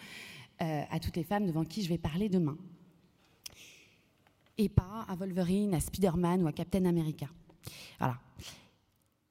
euh, 0.61 0.83
à 0.91 1.01
toutes 1.01 1.17
les 1.17 1.25
femmes 1.25 1.47
devant 1.47 1.65
qui 1.65 1.83
je 1.83 1.89
vais 1.89 1.99
parler 1.99 2.29
demain. 2.29 2.59
et 4.57 4.69
pas 4.69 5.05
à 5.09 5.17
Wolverine, 5.17 5.75
à 5.75 5.81
Spider-Man 5.81 6.43
ou 6.43 6.47
à 6.47 6.53
Captain 6.53 6.85
America. 6.85 7.27
Voilà. 7.99 8.19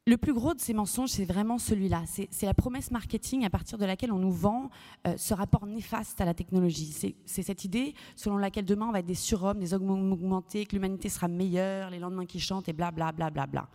Le 0.06 0.18
plus 0.18 0.34
gros 0.34 0.54
de 0.54 0.60
ces 0.60 0.74
mensonges, 0.74 1.12
c'est 1.12 1.24
vraiment 1.24 1.58
celui-là. 1.58 2.04
C'est 2.08 2.46
la 2.46 2.54
promesse 2.54 2.92
marketing 2.92 3.46
à 3.46 3.50
partir 3.50 3.78
de 3.78 3.86
laquelle 3.86 4.12
on 4.12 4.20
nous 4.20 4.34
vend 4.34 4.70
euh, 5.08 5.16
ce 5.16 5.34
rapport 5.34 5.66
néfaste 5.66 6.20
à 6.20 6.26
la 6.26 6.34
technologie. 6.34 7.16
C'est 7.26 7.42
cette 7.42 7.64
idée 7.64 7.94
selon 8.18 8.36
laquelle 8.36 8.66
demain 8.66 8.88
on 8.88 8.92
va 8.92 9.00
être 9.00 9.06
des 9.06 9.16
surhommes, 9.16 9.60
des 9.60 9.74
augmentés, 9.74 10.66
que 10.66 10.74
l'humanité 10.76 11.08
sera 11.08 11.30
meilleure, 11.30 11.90
les 11.90 12.00
lendemains 12.00 12.26
qui 12.26 12.42
chantent 12.42 12.68
et 12.68 12.74
bla 12.74 12.92
bla 12.92 13.14
bla 13.14 13.30
bla 13.30 13.48
bla. 13.48 13.70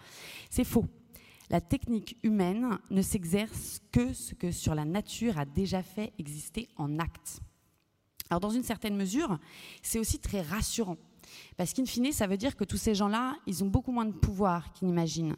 C'est 0.51 0.65
faux. 0.65 0.85
La 1.49 1.63
technique 1.63 2.19
humaine 2.23 2.79
ne 2.91 3.01
s'exerce 3.01 3.81
que 3.91 4.13
ce 4.13 4.35
que 4.35 4.51
sur 4.51 4.75
la 4.75 4.85
nature 4.85 5.39
a 5.39 5.47
déjà 5.47 5.83
fait 5.83 6.13
exister 6.19 6.69
en 6.77 6.99
acte. 6.99 7.41
Alors 8.29 8.41
dans 8.41 8.51
une 8.51 8.63
certaine 8.63 8.97
mesure, 8.97 9.39
c'est 9.83 9.99
aussi 9.99 10.19
très 10.19 10.43
rassurant 10.43 10.99
parce 11.57 11.73
qu'in 11.73 11.85
fine, 11.85 12.13
ça 12.13 12.27
veut 12.27 12.37
dire 12.37 12.57
que 12.57 12.65
tous 12.65 12.77
ces 12.77 12.95
gens-là, 12.95 13.37
ils 13.47 13.65
ont 13.65 13.67
beaucoup 13.67 13.91
moins 13.91 14.05
de 14.05 14.13
pouvoir 14.13 14.73
qu'ils 14.73 14.87
n'imaginent. 14.87 15.37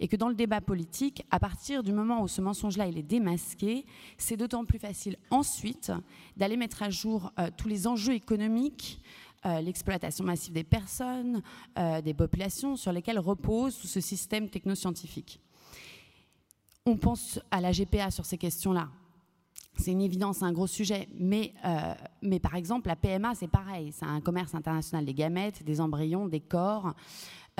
Et 0.00 0.08
que 0.08 0.16
dans 0.16 0.28
le 0.28 0.34
débat 0.34 0.60
politique, 0.60 1.22
à 1.30 1.38
partir 1.38 1.82
du 1.82 1.92
moment 1.92 2.22
où 2.22 2.28
ce 2.28 2.40
mensonge-là 2.40 2.88
est 2.88 3.02
démasqué, 3.02 3.84
c'est 4.16 4.36
d'autant 4.36 4.64
plus 4.64 4.78
facile 4.78 5.16
ensuite 5.30 5.92
d'aller 6.36 6.56
mettre 6.56 6.82
à 6.82 6.90
jour 6.90 7.32
euh, 7.38 7.50
tous 7.56 7.68
les 7.68 7.86
enjeux 7.86 8.14
économiques, 8.14 9.00
euh, 9.46 9.60
l'exploitation 9.60 10.24
massive 10.24 10.52
des 10.52 10.64
personnes, 10.64 11.42
euh, 11.78 12.00
des 12.00 12.14
populations 12.14 12.76
sur 12.76 12.92
lesquelles 12.92 13.18
repose 13.20 13.78
tout 13.78 13.86
ce 13.86 14.00
système 14.00 14.48
technoscientifique. 14.48 15.40
On 16.86 16.96
pense 16.96 17.38
à 17.50 17.60
la 17.60 17.72
GPA 17.72 18.10
sur 18.10 18.24
ces 18.24 18.38
questions-là 18.38 18.88
c'est 19.78 19.92
une 19.92 20.02
évidence, 20.02 20.38
c'est 20.38 20.44
un 20.44 20.52
gros 20.52 20.66
sujet. 20.66 21.08
Mais, 21.18 21.54
euh, 21.64 21.94
mais 22.22 22.40
par 22.40 22.54
exemple, 22.54 22.88
la 22.88 22.96
PMA, 22.96 23.34
c'est 23.34 23.48
pareil. 23.48 23.92
C'est 23.92 24.06
un 24.06 24.20
commerce 24.20 24.54
international 24.54 25.04
des 25.04 25.14
gamètes, 25.14 25.62
des 25.64 25.80
embryons, 25.80 26.26
des 26.26 26.40
corps. 26.40 26.94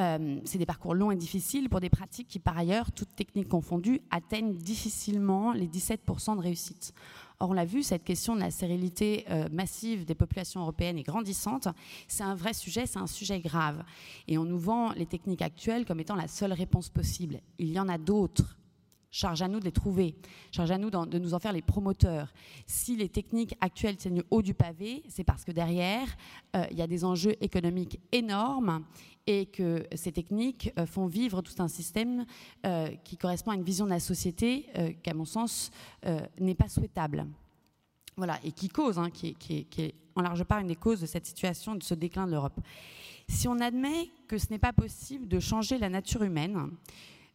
Euh, 0.01 0.39
c'est 0.45 0.59
des 0.59 0.67
parcours 0.67 0.95
longs 0.95 1.11
et 1.11 1.17
difficiles 1.17 1.69
pour 1.69 1.81
des 1.81 1.91
pratiques 1.91 2.29
qui, 2.29 2.39
par 2.39 2.57
ailleurs, 2.57 2.93
toutes 2.93 3.15
techniques 3.17 3.49
confondues, 3.49 4.01
atteignent 4.11 4.55
difficilement 4.55 5.53
les 5.53 5.67
17% 5.67 6.37
de 6.37 6.41
réussite. 6.41 6.93
Or, 7.41 7.51
on 7.51 7.53
l'a 7.53 7.65
vu, 7.65 7.83
cette 7.83 8.05
question 8.05 8.35
de 8.35 8.41
la 8.41 8.51
stérilité 8.51 9.25
euh, 9.31 9.49
massive 9.51 10.05
des 10.05 10.15
populations 10.15 10.61
européennes 10.61 10.99
est 10.99 11.05
grandissante. 11.05 11.69
C'est 12.07 12.25
un 12.25 12.35
vrai 12.35 12.53
sujet, 12.53 12.87
c'est 12.87 12.99
un 12.99 13.07
sujet 13.07 13.41
grave. 13.41 13.85
Et 14.27 14.39
on 14.39 14.45
nous 14.45 14.59
vend 14.59 14.93
les 14.93 15.07
techniques 15.07 15.43
actuelles 15.43 15.85
comme 15.85 16.01
étant 16.01 16.17
la 16.17 16.29
seule 16.29 16.53
réponse 16.53 16.91
possible. 16.91 17.41
Il 17.59 17.73
y 17.73 17.81
en 17.81 17.89
a 17.89 17.99
d'autres. 17.99 18.57
Charge 19.11 19.41
à 19.41 19.49
nous 19.49 19.59
de 19.59 19.65
les 19.65 19.73
trouver, 19.73 20.17
charge 20.53 20.71
à 20.71 20.77
nous 20.77 20.91
de 20.91 21.19
nous 21.19 21.33
en 21.33 21.39
faire 21.39 21.53
les 21.53 21.63
promoteurs. 21.63 22.33
Si 22.67 22.95
les 22.95 23.09
techniques 23.09 23.55
actuelles 23.61 23.97
tiennent 23.97 24.23
haut 24.31 24.43
du 24.43 24.53
pavé, 24.53 25.03
c'est 25.09 25.25
parce 25.25 25.45
que 25.45 25.53
derrière, 25.53 26.07
euh, 26.55 26.67
il 26.71 26.77
y 26.77 26.83
a 26.83 26.87
des 26.87 27.05
enjeux 27.07 27.35
économiques 27.41 27.99
énormes 28.13 28.85
et 29.27 29.47
que 29.47 29.87
ces 29.95 30.13
techniques 30.13 30.73
euh, 30.79 30.85
font 30.85 31.07
vivre 31.07 31.41
tout 31.41 31.55
un 31.63 31.69
système 31.69 32.27
euh, 32.67 32.89
qui 33.03 33.17
correspond 33.17 33.53
à 33.53 33.55
une 33.55 33.63
vision 33.63 33.87
de 33.87 33.91
la 33.91 34.01
société 34.01 34.67
qui, 35.03 35.11
à 35.11 35.15
mon 35.15 35.25
sens, 35.25 35.71
n'est 36.39 36.55
pas 36.55 36.69
souhaitable. 36.69 37.27
Voilà, 38.17 38.39
et 38.43 38.53
qui 38.53 38.69
cause, 38.69 38.99
hein, 38.99 39.11
qui, 39.11 39.37
est 39.79 39.95
en 40.17 40.23
large 40.23 40.45
part 40.45 40.59
une 40.59 40.67
des 40.67 40.77
causes 40.77 41.01
de 41.01 41.07
cette 41.07 41.25
situation, 41.25 41.77
de 41.77 41.83
ce 41.83 41.95
déclin 41.95 42.27
de 42.27 42.33
l'Europe. 42.33 42.61
Si 43.29 43.47
on 43.47 43.61
admet 43.61 44.11
que 44.27 44.39
ce 44.39 44.47
n'est 44.51 44.59
pas 44.59 44.73
possible 44.73 45.29
de 45.29 45.39
changer 45.39 45.79
la 45.79 45.89
nature 45.89 46.23
humaine, 46.25 46.71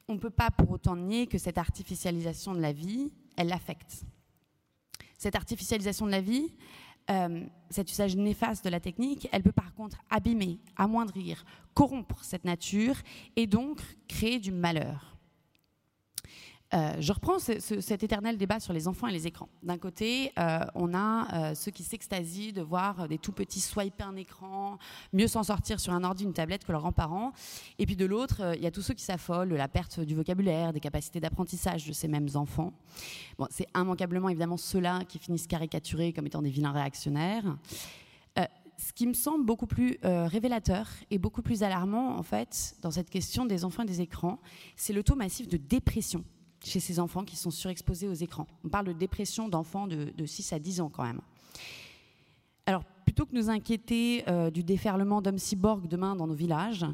on 0.07 0.15
ne 0.15 0.19
peut 0.19 0.29
pas 0.29 0.51
pour 0.51 0.72
autant 0.72 0.95
nier 0.95 1.27
que 1.27 1.38
cette 1.38 1.57
artificialisation 1.57 2.53
de 2.53 2.62
la 2.62 2.74
vie, 2.74 3.12
elle 3.38 3.48
l'affecte. 3.48 4.03
Cette 5.17 5.36
artificialisation 5.36 6.05
de 6.05 6.12
la 6.12 6.22
vie, 6.22 6.53
euh, 7.10 7.45
cet 7.69 7.91
usage 7.91 8.15
néfaste 8.15 8.63
de 8.63 8.69
la 8.69 8.79
technique, 8.79 9.27
elle 9.31 9.43
peut 9.43 9.51
par 9.51 9.74
contre 9.74 9.98
abîmer, 10.10 10.60
amoindrir, 10.75 11.45
corrompre 11.74 12.24
cette 12.24 12.45
nature 12.45 12.95
et 13.36 13.48
donc 13.48 13.81
créer 14.07 14.39
du 14.39 14.51
malheur. 14.51 15.12
Euh, 16.74 16.94
je 17.00 17.13
reprends 17.13 17.38
cet 17.38 18.03
éternel 18.03 18.38
débat 18.38 18.60
sur 18.60 18.74
les 18.74 18.88
enfants 18.88 19.08
et 19.08 19.12
les 19.12 19.27
écrans. 19.27 19.50
D'un 19.62 19.77
côté, 19.77 20.32
euh, 20.39 20.60
on 20.74 20.94
a 20.96 21.51
euh, 21.51 21.56
ceux 21.56 21.70
qui 21.70 21.84
s'extasient 21.84 22.51
de 22.51 22.62
voir 22.62 23.08
des 23.08 23.20
tout 23.20 23.32
petits 23.32 23.60
swiper 23.60 24.03
un 24.03 24.15
écran, 24.15 24.80
mieux 25.12 25.27
s'en 25.27 25.44
sortir 25.44 25.80
sur 25.80 25.94
un 25.94 26.03
ordi, 26.03 26.24
une 26.24 26.34
tablette 26.34 26.65
que 26.65 26.72
leurs 26.72 26.82
grands-parents. 26.82 27.32
Et 27.77 27.86
puis 27.86 27.96
de 27.96 28.06
l'autre, 28.06 28.56
il 28.56 28.63
y 28.63 28.65
a 28.65 28.72
tous 28.72 28.82
ceux 28.82 28.96
qui 28.96 29.03
s'affolent 29.03 29.50
de 29.50 29.56
la 29.56 29.68
perte 29.68 30.00
du 30.00 30.15
vocabulaire, 30.15 30.74
des 30.74 30.80
capacités 30.80 31.20
d'apprentissage 31.20 31.86
de 31.86 31.94
ces 31.94 32.08
mêmes 32.08 32.30
enfants. 32.34 32.74
Bon, 33.38 33.48
c'est 33.51 33.68
immanquablement 33.75 34.30
évidemment 34.30 34.58
ceux-là 34.58 35.03
qui 35.08 35.20
finissent 35.20 35.48
caricaturés 35.48 36.12
comme 36.12 36.25
étant 36.25 36.42
des 36.42 36.50
vilains 36.50 36.72
réactionnaires 36.72 37.58
ce 38.75 38.92
qui 38.92 39.06
me 39.06 39.13
semble 39.13 39.46
beaucoup 39.46 39.68
plus 39.68 39.98
révélateur 40.01 40.89
et 41.12 41.18
beaucoup 41.18 41.44
plus 41.44 41.63
alarmant, 41.63 42.18
en 42.18 42.24
fait, 42.24 42.75
dans 42.82 42.92
cette 42.92 43.10
question 43.10 43.46
des 43.46 43.63
enfants 43.63 43.84
et 43.84 43.86
des 43.86 44.01
écrans, 44.01 44.39
c'est 44.75 44.92
le 44.92 45.03
taux 45.03 45.15
massif 45.15 45.48
de 45.48 45.58
dépression 45.58 46.25
chez 46.63 46.79
ces 46.79 47.00
enfants 47.00 47.24
qui 47.24 47.36
sont 47.36 47.51
surexposés 47.51 48.08
aux 48.08 48.13
écrans. 48.13 48.48
On 48.63 48.70
parle 48.70 48.88
de 48.88 48.93
dépression 48.93 49.50
d'enfants 49.50 49.88
de, 49.88 50.25
6 50.25 50.53
à 50.53 50.60
10 50.60 50.82
ans 50.82 50.89
quand 50.89 51.03
même. 51.03 51.22
Alors, 52.65 52.84
plutôt 53.05 53.25
que 53.25 53.36
nous 53.36 53.50
inquiéter 53.50 54.24
euh, 54.29 54.50
du 54.50 54.63
déferlement 54.63 55.22
d'hommes 55.22 55.38
cyborgs 55.38 55.88
demain 55.88 56.15
dans 56.15 56.27
nos 56.27 56.34
villages, 56.34 56.86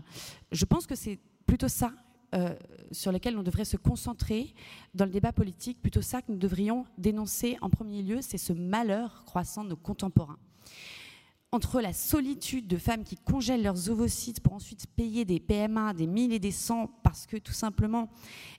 je 0.52 0.66
pense 0.66 0.88
que 0.88 0.96
c'est 0.96 1.20
plutôt 1.46 1.68
ça 1.68 1.94
euh, 2.36 2.56
sur 2.92 3.12
lequel 3.12 3.38
on 3.38 3.44
devrait 3.44 3.66
se 3.66 3.78
concentrer 3.78 4.54
dans 4.94 5.06
le 5.06 5.12
débat 5.12 5.32
politique, 5.32 5.82
plutôt 5.82 6.02
ça 6.02 6.22
que 6.22 6.32
nous 6.32 6.38
devrions 6.38 6.86
dénoncer 6.98 7.58
en 7.62 7.70
premier 7.70 8.04
lieu, 8.04 8.20
c'est 8.22 8.38
ce 8.38 8.54
malheur 8.54 9.24
croissant 9.26 9.64
de 9.64 9.70
nos 9.70 9.76
contemporains. 9.76 10.38
Entre 11.52 11.82
la 11.82 11.94
solitude 11.94 12.68
de 12.68 12.78
femmes 12.78 13.04
qui 13.04 13.16
congèlent 13.16 13.64
leurs 13.64 13.90
ovocytes 13.90 14.42
pour 14.42 14.54
ensuite 14.54 14.86
payer 14.96 15.26
des 15.26 15.40
PMA, 15.40 15.94
des 15.94 16.06
1000 16.06 16.32
et 16.32 16.40
des 16.40 16.52
100 16.52 16.88
parce 17.02 17.26
que 17.26 17.38
tout 17.38 17.54
simplement 17.54 18.10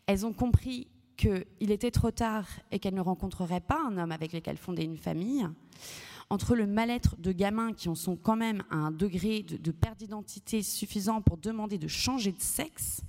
elles 0.06 0.26
ont 0.26 0.32
compris 0.32 0.88
qu'il 1.20 1.70
était 1.70 1.90
trop 1.90 2.10
tard 2.10 2.46
et 2.70 2.78
qu'elle 2.78 2.94
ne 2.94 3.00
rencontrerait 3.00 3.60
pas 3.60 3.78
un 3.86 3.98
homme 3.98 4.12
avec 4.12 4.32
lequel 4.32 4.56
fonder 4.56 4.84
une 4.84 4.96
famille, 4.96 5.46
entre 6.30 6.54
le 6.54 6.66
mal-être 6.66 7.16
de 7.18 7.32
gamins 7.32 7.74
qui 7.74 7.90
en 7.90 7.94
sont 7.94 8.16
quand 8.16 8.36
même 8.36 8.62
à 8.70 8.76
un 8.76 8.90
degré 8.90 9.42
de, 9.42 9.70
perte 9.70 9.98
d'identité 9.98 10.62
suffisant 10.62 11.20
pour 11.20 11.36
demander 11.36 11.76
de 11.76 11.88
changer 11.88 12.32
de 12.32 12.40
sexe, 12.40 13.02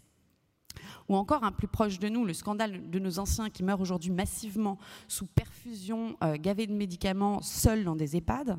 ou 1.07 1.15
encore 1.15 1.45
un 1.45 1.53
plus 1.53 1.67
proche 1.69 1.99
de 1.99 2.09
nous, 2.09 2.25
le 2.25 2.33
scandale 2.33 2.89
de 2.89 2.99
nos 2.99 3.17
anciens 3.17 3.49
qui 3.49 3.63
meurent 3.63 3.79
aujourd'hui 3.79 4.11
massivement 4.11 4.77
sous 5.07 5.25
perfusion, 5.25 6.17
euh, 6.21 6.35
gavés 6.37 6.67
de 6.67 6.73
médicaments, 6.73 7.41
seuls 7.41 7.85
dans 7.85 7.95
des 7.95 8.17
EHPAD. 8.17 8.57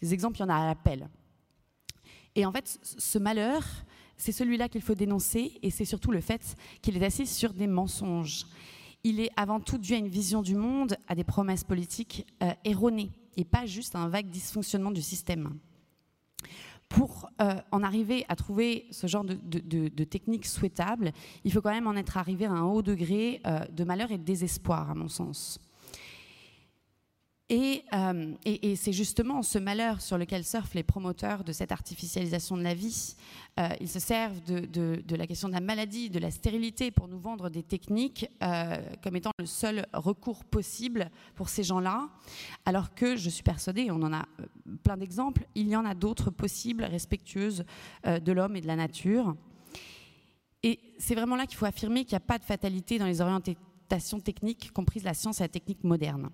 Des 0.00 0.12
exemples, 0.12 0.38
il 0.38 0.40
y 0.40 0.44
en 0.44 0.48
a 0.48 0.56
à 0.56 0.66
l'appel. 0.66 1.08
Et 2.34 2.46
en 2.46 2.52
fait, 2.52 2.78
ce 2.82 3.18
malheur, 3.18 3.62
c'est 4.16 4.32
celui-là 4.32 4.68
qu'il 4.68 4.82
faut 4.82 4.94
dénoncer 4.94 5.58
et 5.62 5.70
c'est 5.70 5.84
surtout 5.84 6.10
le 6.10 6.20
fait 6.20 6.56
qu'il 6.80 6.96
est 6.96 7.04
assis 7.04 7.26
sur 7.26 7.52
des 7.52 7.66
mensonges. 7.66 8.46
Il 9.04 9.18
est 9.18 9.30
avant 9.36 9.58
tout 9.58 9.78
dû 9.78 9.94
à 9.94 9.96
une 9.96 10.08
vision 10.08 10.42
du 10.42 10.54
monde, 10.54 10.96
à 11.08 11.14
des 11.14 11.24
promesses 11.24 11.64
politiques 11.64 12.26
euh, 12.42 12.52
erronées 12.64 13.10
et 13.36 13.44
pas 13.44 13.66
juste 13.66 13.96
à 13.96 13.98
un 13.98 14.08
vague 14.08 14.28
dysfonctionnement 14.28 14.90
du 14.90 15.02
système. 15.02 15.58
Pour 16.88 17.30
euh, 17.40 17.54
en 17.70 17.82
arriver 17.82 18.24
à 18.28 18.36
trouver 18.36 18.86
ce 18.90 19.06
genre 19.06 19.24
de, 19.24 20.04
technique 20.04 20.46
souhaitable, 20.46 21.12
il 21.42 21.52
faut 21.52 21.62
quand 21.62 21.70
même 21.70 21.86
en 21.86 21.96
être 21.96 22.18
arrivé 22.18 22.44
à 22.44 22.52
un 22.52 22.62
haut 22.62 22.82
degré 22.82 23.40
euh, 23.46 23.64
de 23.66 23.84
malheur 23.84 24.12
et 24.12 24.18
de 24.18 24.24
désespoir, 24.24 24.90
à 24.90 24.94
mon 24.94 25.08
sens. 25.08 25.58
Euh, 27.52 28.34
et, 28.44 28.76
c'est 28.76 28.92
justement 28.92 29.42
ce 29.42 29.58
malheur 29.58 30.00
sur 30.00 30.16
lequel 30.16 30.44
surfent 30.44 30.74
les 30.74 30.82
promoteurs 30.82 31.44
de 31.44 31.52
cette 31.52 31.70
artificialisation 31.70 32.56
de 32.56 32.62
la 32.62 32.72
vie. 32.72 33.14
Euh, 33.60 33.68
ils 33.80 33.88
se 33.88 33.98
servent 33.98 34.40
de, 34.42 35.16
la 35.16 35.26
question 35.26 35.48
de 35.48 35.52
la 35.52 35.60
maladie, 35.60 36.08
de 36.08 36.18
la 36.18 36.30
stérilité 36.30 36.90
pour 36.90 37.08
nous 37.08 37.18
vendre 37.18 37.50
des 37.50 37.62
techniques 37.62 38.26
euh, 38.42 38.76
comme 39.02 39.16
étant 39.16 39.32
le 39.38 39.44
seul 39.44 39.86
recours 39.92 40.44
possible 40.44 41.10
pour 41.34 41.50
ces 41.50 41.62
gens-là, 41.62 42.08
alors 42.64 42.94
que 42.94 43.16
je 43.16 43.28
suis 43.28 43.42
persuadée, 43.42 43.90
on 43.90 44.02
en 44.02 44.12
a 44.12 44.26
plein 44.82 44.96
d'exemples, 44.96 45.46
il 45.54 45.68
y 45.68 45.76
en 45.76 45.84
a 45.84 45.94
d'autres 45.94 46.30
possibles, 46.30 46.84
respectueuses 46.84 47.64
de 48.04 48.32
l'homme 48.32 48.56
et 48.56 48.60
de 48.60 48.66
la 48.66 48.76
nature. 48.76 49.36
Et 50.62 50.80
c'est 50.98 51.14
vraiment 51.14 51.36
là 51.36 51.46
qu'il 51.46 51.58
faut 51.58 51.66
affirmer 51.66 52.04
qu'il 52.04 52.14
n'y 52.14 52.22
a 52.22 52.26
pas 52.26 52.38
de 52.38 52.44
fatalité 52.44 52.98
dans 52.98 53.06
les 53.06 53.20
orientations 53.20 54.20
techniques, 54.20 54.72
comprises 54.72 55.04
la 55.04 55.14
science 55.14 55.40
et 55.40 55.44
la 55.44 55.48
technique 55.48 55.84
moderne 55.84 56.30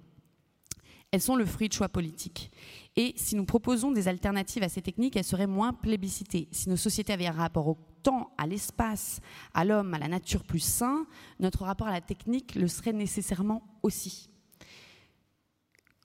elles 1.10 1.22
sont 1.22 1.36
le 1.36 1.46
fruit 1.46 1.68
de 1.68 1.72
choix 1.72 1.88
politiques. 1.88 2.50
Et 2.96 3.14
si 3.16 3.36
nous 3.36 3.44
proposons 3.44 3.92
des 3.92 4.08
alternatives 4.08 4.62
à 4.62 4.68
ces 4.68 4.82
techniques, 4.82 5.16
elles 5.16 5.24
seraient 5.24 5.46
moins 5.46 5.72
plébiscitées. 5.72 6.48
Si 6.52 6.68
nos 6.68 6.76
sociétés 6.76 7.12
avaient 7.12 7.26
un 7.26 7.32
rapport 7.32 7.68
au 7.68 7.78
temps, 8.02 8.32
à 8.36 8.46
l'espace, 8.46 9.20
à 9.54 9.64
l'homme, 9.64 9.94
à 9.94 9.98
la 9.98 10.08
nature 10.08 10.44
plus 10.44 10.60
sain, 10.60 11.06
notre 11.40 11.64
rapport 11.64 11.86
à 11.86 11.92
la 11.92 12.00
technique 12.00 12.54
le 12.54 12.68
serait 12.68 12.92
nécessairement 12.92 13.62
aussi. 13.82 14.28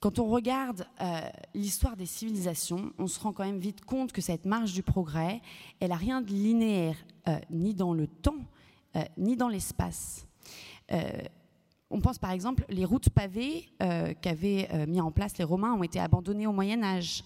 Quand 0.00 0.18
on 0.18 0.26
regarde 0.26 0.86
euh, 1.00 1.20
l'histoire 1.54 1.96
des 1.96 2.06
civilisations, 2.06 2.92
on 2.98 3.06
se 3.06 3.18
rend 3.18 3.32
quand 3.32 3.44
même 3.44 3.58
vite 3.58 3.84
compte 3.84 4.12
que 4.12 4.20
cette 4.20 4.44
marche 4.44 4.72
du 4.72 4.82
progrès, 4.82 5.40
elle 5.80 5.88
n'a 5.88 5.96
rien 5.96 6.20
de 6.20 6.28
linéaire, 6.28 6.96
euh, 7.26 7.38
ni 7.50 7.74
dans 7.74 7.94
le 7.94 8.06
temps, 8.06 8.44
euh, 8.96 9.02
ni 9.16 9.36
dans 9.36 9.48
l'espace. 9.48 10.26
On 11.94 12.00
pense 12.00 12.18
par 12.18 12.32
exemple 12.32 12.64
les 12.70 12.84
routes 12.84 13.08
pavées 13.08 13.68
euh, 13.80 14.14
qu'avaient 14.20 14.68
euh, 14.74 14.84
mis 14.84 15.00
en 15.00 15.12
place 15.12 15.38
les 15.38 15.44
Romains 15.44 15.74
ont 15.74 15.84
été 15.84 16.00
abandonnées 16.00 16.48
au 16.48 16.52
Moyen 16.52 16.82
Âge. 16.82 17.22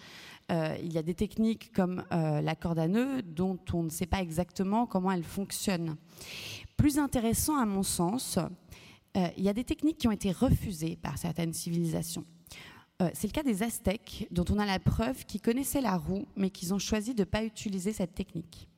euh, 0.52 0.76
il 0.82 0.92
y 0.92 0.98
a 0.98 1.02
des 1.02 1.14
techniques 1.14 1.72
comme 1.72 2.04
la 2.10 2.54
corde 2.54 2.78
à 2.78 2.86
nœud 2.86 3.22
dont 3.22 3.58
on 3.72 3.84
ne 3.84 3.88
sait 3.88 4.06
pas 4.06 4.20
exactement 4.20 4.84
comment 4.84 5.10
elles 5.10 5.24
fonctionnent. 5.24 5.96
Plus 6.76 6.98
intéressant 6.98 7.56
à 7.56 7.64
mon 7.64 7.82
sens, 7.82 8.38
il 9.14 9.42
y 9.42 9.48
a 9.48 9.54
des 9.54 9.64
techniques 9.64 9.98
qui 9.98 10.06
ont 10.06 10.12
été 10.12 10.32
refusées 10.32 10.96
par 10.96 11.16
certaines 11.16 11.54
civilisations. 11.54 12.24
C'est 13.14 13.26
le 13.26 13.32
cas 13.32 13.42
des 13.42 13.62
Aztèques, 13.62 14.28
dont 14.30 14.44
on 14.50 14.58
a 14.58 14.66
la 14.66 14.78
preuve 14.78 15.24
qu'ils 15.24 15.40
connaissaient 15.40 15.80
la 15.80 15.96
roue, 15.96 16.26
mais 16.36 16.50
qu'ils 16.50 16.74
ont 16.74 16.78
choisi 16.78 17.14
de 17.14 17.20
ne 17.20 17.24
pas 17.24 17.42
utiliser 17.42 17.92
cette 17.92 18.14
technique. 18.14 18.68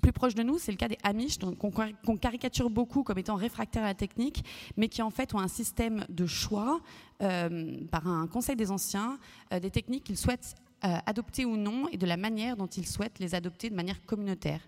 Plus 0.00 0.12
proche 0.12 0.34
de 0.34 0.42
nous, 0.42 0.58
c'est 0.58 0.72
le 0.72 0.78
cas 0.78 0.88
des 0.88 0.96
Amish, 1.02 1.38
qu'on 1.38 2.16
caricature 2.16 2.70
beaucoup 2.70 3.02
comme 3.02 3.18
étant 3.18 3.34
réfractaires 3.34 3.82
à 3.82 3.88
la 3.88 3.94
technique, 3.94 4.44
mais 4.76 4.88
qui 4.88 5.02
en 5.02 5.10
fait 5.10 5.34
ont 5.34 5.38
un 5.38 5.48
système 5.48 6.06
de 6.08 6.26
choix 6.26 6.80
euh, 7.22 7.76
par 7.90 8.08
un 8.08 8.26
conseil 8.26 8.56
des 8.56 8.70
anciens 8.70 9.18
euh, 9.52 9.60
des 9.60 9.70
techniques 9.70 10.04
qu'ils 10.04 10.16
souhaitent 10.16 10.54
euh, 10.84 10.96
adopter 11.06 11.44
ou 11.44 11.56
non 11.56 11.88
et 11.88 11.98
de 11.98 12.06
la 12.06 12.16
manière 12.16 12.56
dont 12.56 12.66
ils 12.66 12.86
souhaitent 12.86 13.18
les 13.18 13.34
adopter 13.34 13.68
de 13.68 13.74
manière 13.74 14.04
communautaire. 14.06 14.60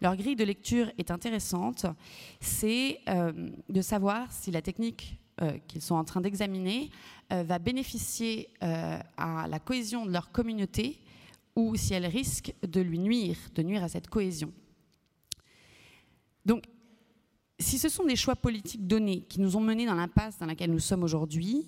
Leur 0.00 0.16
grille 0.16 0.34
de 0.34 0.44
lecture 0.44 0.90
est 0.96 1.10
intéressante, 1.10 1.86
c'est 2.40 3.00
de 3.68 3.82
savoir 3.82 4.32
si 4.32 4.50
la 4.50 4.62
technique 4.62 5.20
qu'ils 5.68 5.82
sont 5.82 5.94
en 5.94 6.04
train 6.04 6.20
d'examiner 6.20 6.90
va 7.30 7.58
bénéficier 7.58 8.48
à 8.60 9.46
la 9.48 9.58
cohésion 9.60 10.06
de 10.06 10.10
leur 10.10 10.32
communauté 10.32 10.98
ou 11.54 11.76
si 11.76 11.94
elle 11.94 12.06
risque 12.06 12.54
de 12.66 12.80
lui 12.80 12.98
nuire, 12.98 13.36
de 13.54 13.62
nuire 13.62 13.84
à 13.84 13.88
cette 13.88 14.08
cohésion. 14.08 14.52
Donc, 16.44 16.64
si 17.58 17.78
ce 17.78 17.88
sont 17.88 18.04
des 18.04 18.16
choix 18.16 18.36
politiques 18.36 18.86
donnés 18.86 19.22
qui 19.22 19.40
nous 19.40 19.56
ont 19.56 19.60
menés 19.60 19.86
dans 19.86 19.94
l'impasse 19.94 20.38
dans 20.38 20.46
laquelle 20.46 20.70
nous 20.70 20.78
sommes 20.78 21.02
aujourd'hui, 21.02 21.66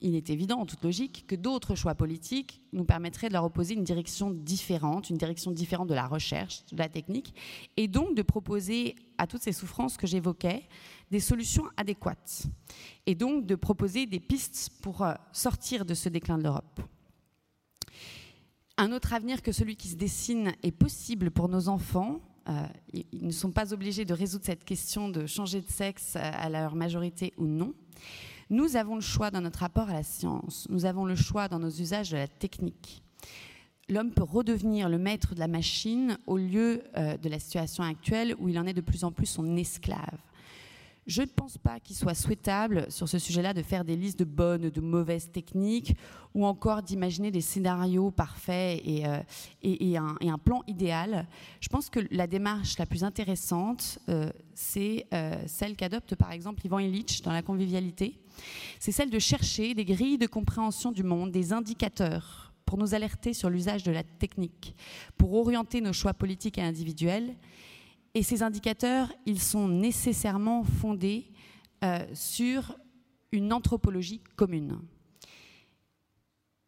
il 0.00 0.14
est 0.14 0.30
évident, 0.30 0.60
en 0.60 0.66
toute 0.66 0.84
logique, 0.84 1.26
que 1.26 1.34
d'autres 1.34 1.74
choix 1.74 1.94
politiques 1.94 2.62
nous 2.72 2.84
permettraient 2.84 3.28
de 3.28 3.32
leur 3.32 3.44
opposer 3.44 3.74
une 3.74 3.82
direction 3.82 4.30
différente, 4.30 5.10
une 5.10 5.16
direction 5.16 5.50
différente 5.50 5.88
de 5.88 5.94
la 5.94 6.06
recherche, 6.06 6.64
de 6.70 6.78
la 6.78 6.88
technique, 6.88 7.34
et 7.76 7.88
donc 7.88 8.14
de 8.14 8.22
proposer 8.22 8.94
à 9.18 9.26
toutes 9.26 9.42
ces 9.42 9.52
souffrances 9.52 9.96
que 9.96 10.06
j'évoquais 10.06 10.62
des 11.10 11.20
solutions 11.20 11.64
adéquates, 11.76 12.44
et 13.06 13.16
donc 13.16 13.44
de 13.46 13.56
proposer 13.56 14.06
des 14.06 14.20
pistes 14.20 14.70
pour 14.82 15.02
euh, 15.02 15.14
sortir 15.32 15.84
de 15.84 15.94
ce 15.94 16.08
déclin 16.08 16.38
de 16.38 16.44
l'Europe. 16.44 16.80
Un 18.76 18.92
autre 18.92 19.12
avenir 19.12 19.42
que 19.42 19.50
celui 19.50 19.74
qui 19.74 19.88
se 19.88 19.96
dessine 19.96 20.52
est 20.62 20.70
possible 20.70 21.32
pour 21.32 21.48
nos 21.48 21.68
enfants 21.68 22.20
ils 22.92 23.26
ne 23.26 23.30
sont 23.30 23.50
pas 23.50 23.72
obligés 23.72 24.04
de 24.04 24.14
résoudre 24.14 24.44
cette 24.44 24.64
question 24.64 25.08
de 25.08 25.26
changer 25.26 25.60
de 25.60 25.70
sexe 25.70 26.16
à 26.16 26.48
leur 26.48 26.74
majorité 26.74 27.32
ou 27.36 27.46
non. 27.46 27.74
Nous 28.50 28.76
avons 28.76 28.94
le 28.94 29.02
choix 29.02 29.30
dans 29.30 29.42
notre 29.42 29.58
rapport 29.60 29.90
à 29.90 29.92
la 29.92 30.02
science, 30.02 30.66
nous 30.70 30.86
avons 30.86 31.04
le 31.04 31.14
choix 31.16 31.48
dans 31.48 31.58
nos 31.58 31.68
usages 31.68 32.10
de 32.10 32.16
la 32.16 32.28
technique. 32.28 33.02
L'homme 33.90 34.10
peut 34.10 34.22
redevenir 34.22 34.88
le 34.88 34.98
maître 34.98 35.34
de 35.34 35.40
la 35.40 35.48
machine 35.48 36.18
au 36.26 36.36
lieu 36.36 36.82
euh, 36.96 37.16
de 37.16 37.28
la 37.28 37.38
situation 37.38 37.84
actuelle 37.84 38.34
où 38.38 38.48
il 38.48 38.58
en 38.58 38.66
est 38.66 38.74
de 38.74 38.82
plus 38.82 39.04
en 39.04 39.12
plus 39.12 39.26
son 39.26 39.56
esclave. 39.56 40.18
Je 41.08 41.22
ne 41.22 41.26
pense 41.26 41.56
pas 41.56 41.80
qu'il 41.80 41.96
soit 41.96 42.14
souhaitable 42.14 42.84
sur 42.90 43.08
ce 43.08 43.18
sujet-là 43.18 43.54
de 43.54 43.62
faire 43.62 43.82
des 43.82 43.96
listes 43.96 44.18
de 44.18 44.26
bonnes, 44.26 44.68
de 44.68 44.80
mauvaises 44.82 45.32
techniques, 45.32 45.96
ou 46.34 46.44
encore 46.44 46.82
d'imaginer 46.82 47.30
des 47.30 47.40
scénarios 47.40 48.10
parfaits 48.10 48.82
et, 48.84 49.06
euh, 49.06 49.98
un, 49.98 50.38
plan 50.38 50.62
idéal. 50.66 51.26
Je 51.60 51.68
pense 51.70 51.88
que 51.88 52.00
la 52.10 52.26
démarche 52.26 52.76
la 52.76 52.84
plus 52.84 53.04
intéressante, 53.04 53.98
euh, 54.10 54.30
c'est 54.52 55.06
euh, 55.14 55.34
celle 55.46 55.76
qu'adopte 55.76 56.14
par 56.14 56.30
exemple 56.30 56.66
Ivan 56.66 56.78
Illich 56.78 57.22
dans 57.22 57.32
la 57.32 57.40
convivialité. 57.40 58.20
C'est 58.78 58.92
celle 58.92 59.08
de 59.08 59.18
chercher 59.18 59.72
des 59.72 59.86
grilles 59.86 60.18
de 60.18 60.26
compréhension 60.26 60.92
du 60.92 61.04
monde, 61.04 61.32
des 61.32 61.54
indicateurs 61.54 62.52
pour 62.66 62.76
nous 62.76 62.94
alerter 62.94 63.32
sur 63.32 63.48
l'usage 63.48 63.82
de 63.82 63.92
la 63.92 64.02
technique, 64.02 64.76
pour 65.16 65.32
orienter 65.32 65.80
nos 65.80 65.94
choix 65.94 66.12
politiques 66.12 66.58
et 66.58 66.62
individuels 66.62 67.34
et 68.14 68.22
ces 68.22 68.42
indicateurs, 68.42 69.12
ils 69.26 69.40
sont 69.40 69.68
nécessairement 69.68 70.64
fondés 70.64 71.30
euh, 71.84 72.04
sur 72.14 72.76
une 73.32 73.52
anthropologie 73.52 74.22
commune. 74.36 74.80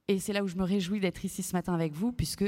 Et 0.09 0.19
c'est 0.19 0.33
là 0.33 0.43
où 0.43 0.49
je 0.49 0.57
me 0.57 0.65
réjouis 0.65 1.01
d'être 1.01 1.25
ici 1.25 1.43
ce 1.43 1.53
matin 1.53 1.73
avec 1.73 1.93
vous, 1.93 2.13
puisque 2.13 2.45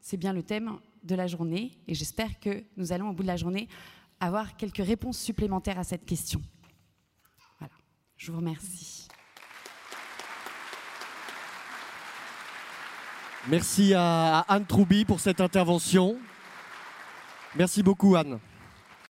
c'est 0.00 0.16
bien 0.16 0.32
le 0.32 0.42
thème 0.42 0.78
de 1.02 1.14
la 1.14 1.26
journée. 1.26 1.72
Et 1.86 1.94
j'espère 1.94 2.40
que 2.40 2.64
nous 2.76 2.92
allons, 2.92 3.10
au 3.10 3.12
bout 3.12 3.22
de 3.22 3.28
la 3.28 3.36
journée, 3.36 3.68
avoir 4.18 4.56
quelques 4.56 4.84
réponses 4.84 5.18
supplémentaires 5.18 5.78
à 5.78 5.84
cette 5.84 6.04
question. 6.04 6.42
Voilà. 7.58 7.74
Je 8.16 8.32
vous 8.32 8.38
remercie. 8.38 9.08
Merci 13.48 13.94
à 13.94 14.40
Anne 14.40 14.66
Troubi 14.66 15.04
pour 15.04 15.20
cette 15.20 15.40
intervention. 15.40 16.18
Merci 17.56 17.82
beaucoup 17.82 18.16
Anne. 18.16 18.38